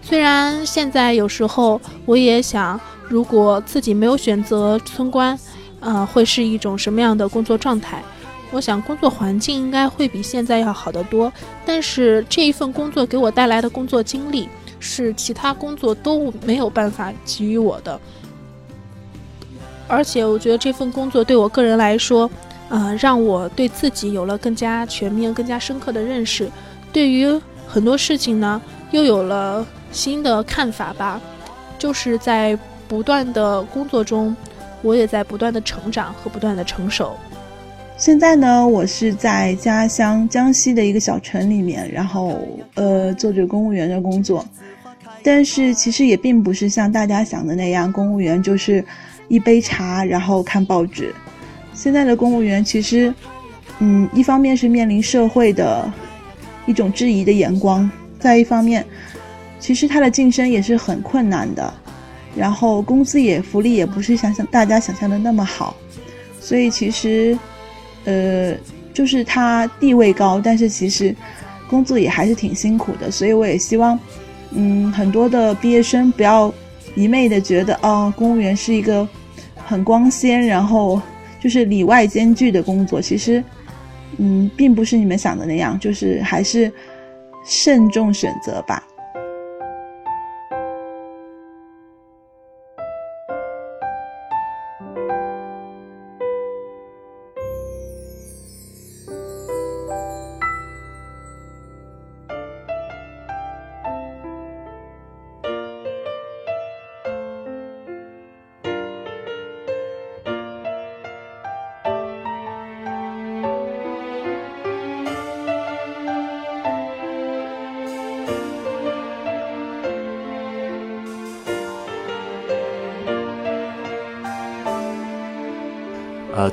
[0.00, 5.38] 虽然现在有时候我也想，如果自己没有选择村官，
[5.80, 8.02] 呃，会是一种什么样的工作状态？
[8.52, 11.30] 我想工作环境应该会比现在要好得多。
[11.66, 14.48] 但是这一份工作给我带来的工作经历。
[14.80, 18.00] 是其他工作都没有办法给予我的，
[19.88, 22.30] 而且我觉得这份工作对我个人来说，
[22.68, 26.48] 呃，让我对自己有了更加全面、更加深刻的认识，
[26.92, 27.26] 对于
[27.66, 28.60] 很多事情呢，
[28.90, 31.20] 又有了新的看法吧。
[31.78, 34.36] 就是在不断的工作中，
[34.82, 37.16] 我也在不断的成长和不断的成熟。
[37.96, 44.44] 现在呢，我是在家乡江西的一个小城里面，然后呃，做着公务员的工作。
[45.22, 48.84] 但是其实也并不是像大家想的那样，公务员就是
[49.28, 51.14] 一杯茶，然后看报纸。
[51.72, 53.14] 现在的公务员其实，
[53.78, 55.90] 嗯，一方面是面临社会的
[56.66, 58.84] 一种质疑的眼光，再一方面，
[59.60, 61.72] 其实他的晋升也是很困难的，
[62.34, 65.76] 然后工资也福利也不是想想大家想象的那么好，
[66.40, 67.38] 所以其实，
[68.04, 68.54] 呃，
[68.92, 71.14] 就是他地位高，但是其实
[71.68, 73.98] 工作也还是挺辛苦的，所以我也希望。
[74.50, 76.50] 嗯，很多的毕业生不要
[76.98, 79.08] 一昧的觉得啊，公务员是一个
[79.54, 81.00] 很光鲜，然后
[81.38, 83.00] 就是里外兼具的工作。
[83.00, 83.42] 其实，
[84.16, 86.72] 嗯，并不是你们想的那样，就是还是
[87.44, 88.82] 慎重选择吧。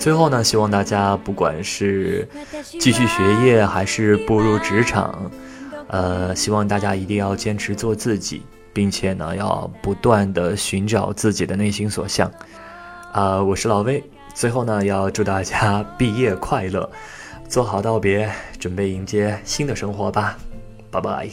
[0.06, 2.30] 最后呢，希望大家不管是
[2.80, 5.32] 继续学业还是步入职场，
[5.88, 12.32] 呃，希望大家一定要坚持做自己，并且呢，要不断的寻找自己的内心所向。
[13.14, 14.04] 啊，我是老魏。
[14.36, 16.88] 最后呢，要祝大家毕业快乐，
[17.50, 20.38] 做好道别，准备迎接新的生活吧，
[20.92, 21.28] 拜拜。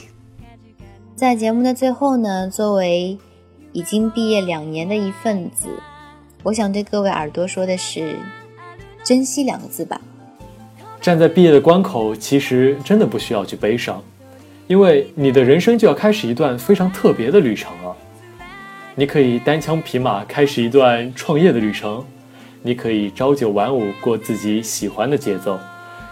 [1.14, 3.18] 在节目的最后呢，作为
[3.72, 5.68] 已经毕业两年的一份子，
[6.44, 8.16] 我想对各位耳朵说的是
[9.04, 10.00] “珍惜”两个字吧。
[11.00, 14.02] 站在毕业的关口，其实真的不需要去悲伤，
[14.66, 17.96] 因为你的人生就要开始一段非常特别的旅程了。
[18.94, 22.04] 你可以单枪匹马开始一段创业的旅程。
[22.64, 25.58] 你可以朝九晚五过自己喜欢的节奏，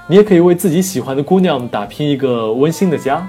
[0.09, 3.25] 你也可以为自己喜欢的姑娘打拼一个温馨的家。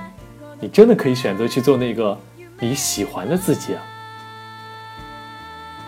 [0.60, 2.18] 你真的可以选择去做那个
[2.60, 3.82] 你喜欢的自己啊。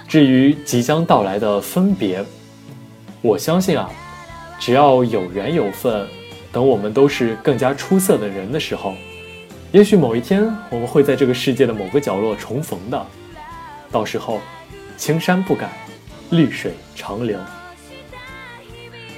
[0.07, 2.24] 至于即将到来的分别，
[3.24, 3.89] 我相信啊，
[4.59, 6.05] 只要有缘有份，
[6.51, 8.93] 等我们都是更加出色的人的时候，
[9.71, 13.05] 也许某一天我们会在这个世界的某个角落重逢的。
[13.89, 14.41] 到时候，
[14.97, 15.69] 青山不改。
[16.32, 17.38] 绿水长流，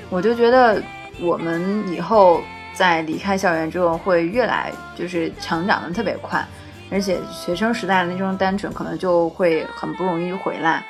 [0.10, 0.84] 我就觉得
[1.22, 2.42] 我们以后
[2.74, 6.46] 在离开校园之后，会越来就是成长的特别快，
[6.92, 10.84] 而且学生时代的那种单纯可能就会很不容易回来。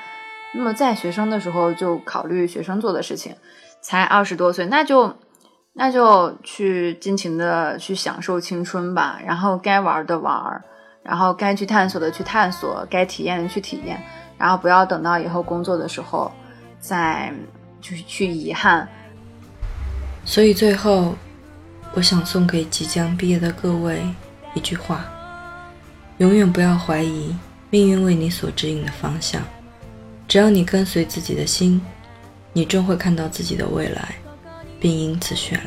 [0.55, 3.35] 那么在学生的时候就考虑学生做的事情，
[3.81, 5.13] 才二十多岁，那就
[5.73, 10.63] 那就去尽情的去享受青春吧，然后该玩的玩，
[11.03, 14.01] 然后该去探索的去探索，该体验的去体验。
[14.37, 16.31] 然后不要等到以后工作的时候，
[16.79, 17.33] 再
[17.79, 18.87] 就是去遗憾。
[20.25, 21.15] 所以最后，
[21.93, 24.01] 我想送给即将毕业的各位
[24.53, 25.05] 一句话：
[26.17, 27.35] 永远不要怀疑
[27.69, 29.41] 命运为你所指引的方向。
[30.27, 31.79] 只要你跟随自己的心，
[32.51, 34.15] 你终会看到自己的未来，
[34.79, 35.63] 并因此绚烂。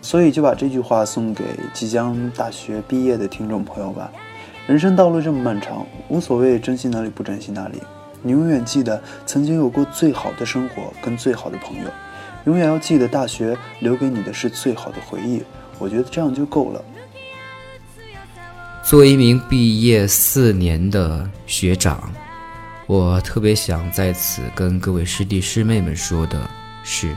[0.00, 1.44] 所以就把这句话送给
[1.74, 4.10] 即将大学毕业的听众朋友吧。
[4.66, 7.82] 人生道路这么漫长，无所谓珍惜哪里不珍惜哪里。
[8.22, 11.90] 你永远记得曾经有过最好的生活跟最好的朋友，
[12.46, 15.42] 永远要记得大学留给你的是最好的回忆。
[15.78, 16.84] 我觉得这样就够了。
[18.82, 22.10] 作为一名毕业四年的学长，
[22.86, 26.48] 我特别想在此跟各位师弟师妹们说的
[26.84, 27.14] 是：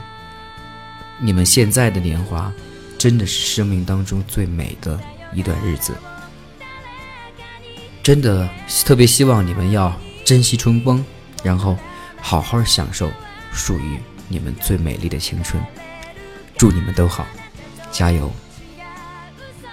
[1.20, 2.52] 你们现在的年华，
[2.98, 4.98] 真的是生命当中最美的
[5.32, 5.94] 一段日子。
[8.02, 8.48] 真的
[8.84, 9.94] 特别希望你们要
[10.24, 11.04] 珍惜春光，
[11.44, 11.76] 然后
[12.20, 13.08] 好好享受
[13.52, 15.62] 属于你们最美丽的青春。
[16.58, 17.24] 祝你们都好，
[17.92, 18.28] 加油！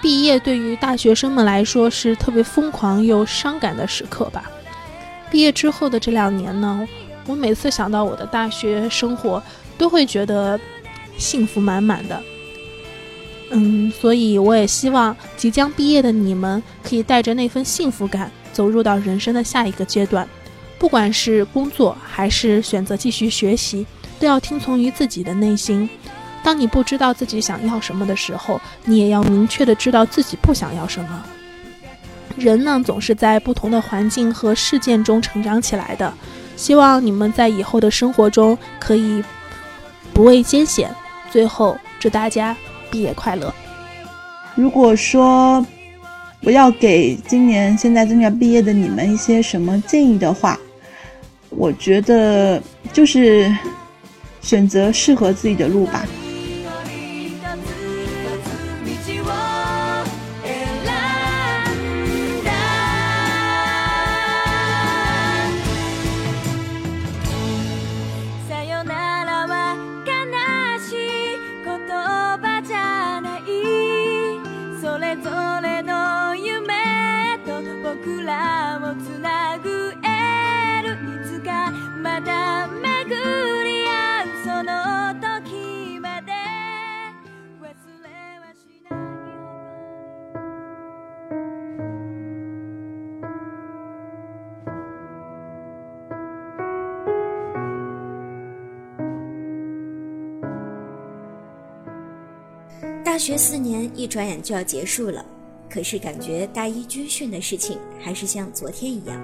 [0.00, 4.48] 毕业对于大学生们来说是特别疯狂又伤感的时刻吧。
[5.30, 6.86] 毕业之后的这两年呢，
[7.26, 9.42] 我每次想到我的大学生活，
[9.76, 10.58] 都会觉得
[11.16, 12.22] 幸福满满的。
[13.50, 20.28] 嗯，所以我也希望即将毕业的你们可以带着那份幸福感走入到人生的下一个阶段，
[20.78, 23.86] 不管是工作还是选择继续学习，
[24.20, 25.88] 都要听从于自己的内心。
[26.42, 31.24] 当你不知道自己想要什么的时候，你也要明确的知道自己不想要什么。
[32.38, 36.12] 人呢，总是在不同的环境和事件中成长起来的。
[36.56, 39.22] 希望你们在以后的生活中可以
[40.12, 40.90] 不畏艰险。
[41.30, 42.56] 最后，祝大家。
[42.90, 43.52] 毕业快乐！
[44.54, 45.62] 如果说
[46.42, 50.58] 我要给今年现在正在毕业的你们一些什么建议的话，
[51.50, 52.58] 我觉得
[52.90, 53.54] 就是
[54.40, 56.02] 选择适合自己的路吧。
[103.38, 105.24] 四年一转眼就要结束了，
[105.70, 109.16] 可是感觉大一军训的事情还是像昨天一样。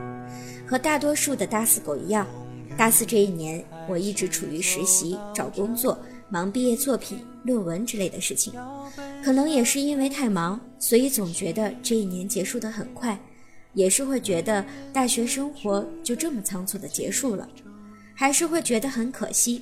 [0.66, 2.24] 和大多数的大四狗一样，
[2.76, 5.98] 大四这一年我一直处于实习、找工作、
[6.30, 8.52] 忙毕业作品、论文之类的事情。
[9.22, 13.18] 可能也是因为太忙，所以总觉得这一年结束的很快，
[13.72, 17.48] 也是会觉得大学生活就这么仓促的结束了，
[18.14, 19.60] 还是会觉得很可惜。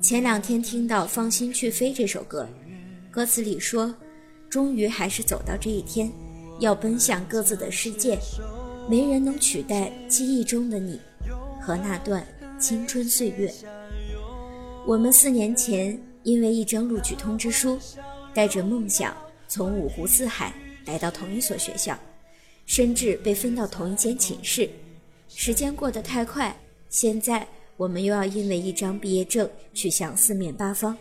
[0.00, 2.48] 前两天听到《放心去飞》这首歌，
[3.14, 3.94] 歌词里说
[4.50, 6.10] ：“终于还是走到这一天，
[6.58, 8.18] 要奔向各自的世界，
[8.90, 10.98] 没人能取代记忆中的你
[11.62, 12.26] 和那段
[12.58, 13.54] 青春岁月。”
[14.84, 17.78] 我们四年前因为一张录取通知书，
[18.34, 19.16] 带着梦想
[19.46, 20.52] 从五湖四海
[20.84, 21.96] 来到同一所学校，
[22.66, 24.68] 甚至被分到同一间寝室。
[25.28, 26.52] 时间过得太快，
[26.90, 27.46] 现在。
[27.76, 30.96] 我们又要因为一张毕业证去向四面八方。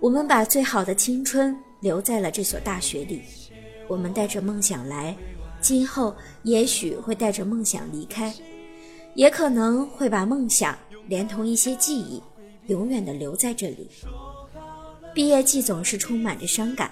[0.00, 3.20] 我们把最好的青春留在了这所大学里。
[3.86, 5.14] 我们带着梦想来，
[5.60, 8.32] 今后也许会带着梦想离开，
[9.14, 12.22] 也可能会把梦想连同一些记忆，
[12.68, 13.90] 永远的留在这里。
[15.12, 16.90] 毕业季总是充满着伤感。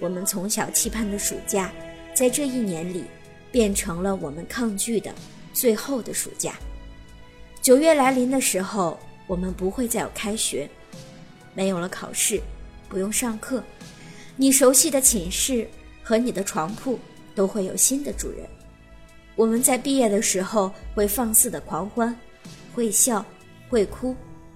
[0.00, 1.70] 我们从小期盼的暑假，
[2.14, 3.04] 在这一年里，
[3.52, 5.14] 变成了我们抗拒的
[5.52, 6.54] 最后的暑假。
[7.62, 8.98] 九月来临的时候，
[9.28, 10.68] 我们不会再有开学，
[11.54, 12.40] 没有了考试，
[12.88, 13.62] 不用上课，
[14.36, 15.68] 你熟悉的寝室
[16.02, 16.98] 和你的床铺
[17.34, 18.46] 都会有新的主人。
[19.36, 22.14] 我们在毕业的时候会放肆的狂欢，
[22.74, 23.24] 会笑，
[23.68, 24.14] 会哭，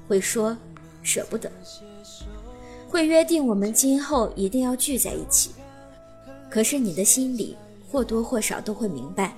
[0.09, 0.57] 会说
[1.03, 1.51] 舍不得，
[2.89, 5.51] 会约定我们今后一定要聚在一起。
[6.51, 7.57] 可是你的心里
[7.91, 9.35] 或多或少都会明白，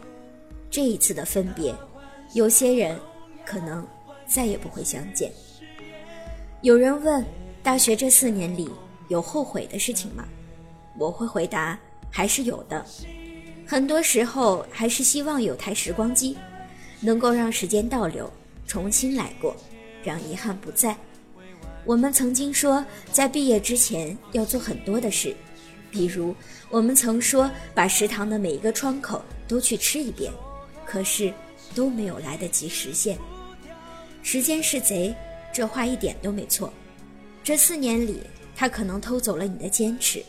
[0.70, 1.74] 这一次的分别，
[2.34, 2.98] 有些人。
[3.48, 3.86] 可能
[4.26, 5.30] 再也不会相见。
[6.62, 7.24] 有人问：
[7.66, 8.70] 大学这四年里
[9.08, 10.24] 有后悔的事情吗？
[10.96, 11.76] 我会回答：
[12.08, 12.86] 还是有的。
[13.66, 16.38] 很多时候还是希望有台时光机，
[17.00, 18.32] 能够让时间倒流，
[18.68, 19.56] 重新来过，
[20.04, 20.96] 让遗憾不在。
[21.84, 25.34] 我们曾经说，在毕业之前要做很多的事，
[25.90, 26.32] 比如
[26.70, 30.32] 我们曾说把食堂的每一个窗口都去吃一遍，
[30.84, 31.34] 可是
[31.74, 33.18] 都没有来得及实现。
[34.22, 35.12] 时间是贼，
[35.52, 36.72] 这话一点都没错。
[37.46, 38.22] 这四年里，
[38.56, 40.20] 他可能偷走了你的坚持，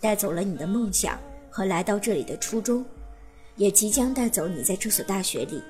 [0.00, 1.20] 带走了你的梦想
[1.50, 2.82] 和来到这里的初衷，
[3.56, 5.62] 也即将带走你在这所大学里，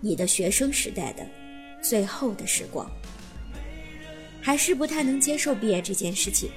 [0.00, 1.24] 你的学生时代的
[1.80, 2.90] 最后的时光。
[4.42, 6.50] 还是不太能接受毕业这件事情，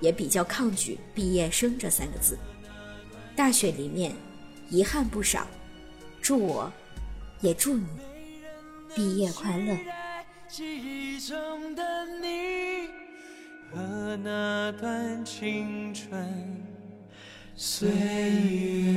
[0.00, 2.38] 也比较抗拒“毕业生”这三个字。
[3.36, 4.10] 大学里面，
[4.70, 5.46] 遗憾不少。
[6.22, 6.72] 祝我，
[7.42, 7.86] 也祝你，
[8.94, 9.76] 毕业快乐。
[10.48, 12.73] 记忆中的你
[13.74, 16.24] 和那段青春
[17.56, 18.94] 岁月。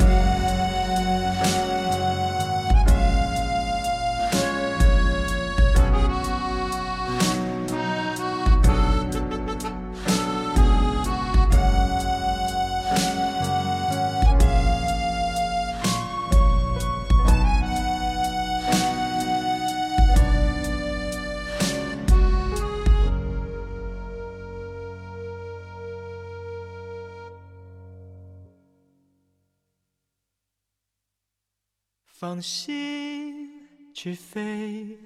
[32.19, 33.47] 放心
[33.93, 34.97] 去飞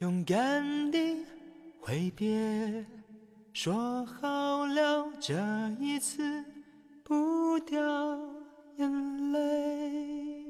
[0.00, 1.24] 勇敢地
[1.80, 2.84] 挥别。
[3.54, 5.34] 说好了这
[5.80, 6.44] 一次
[7.02, 7.80] 不掉
[8.76, 10.43] 眼泪。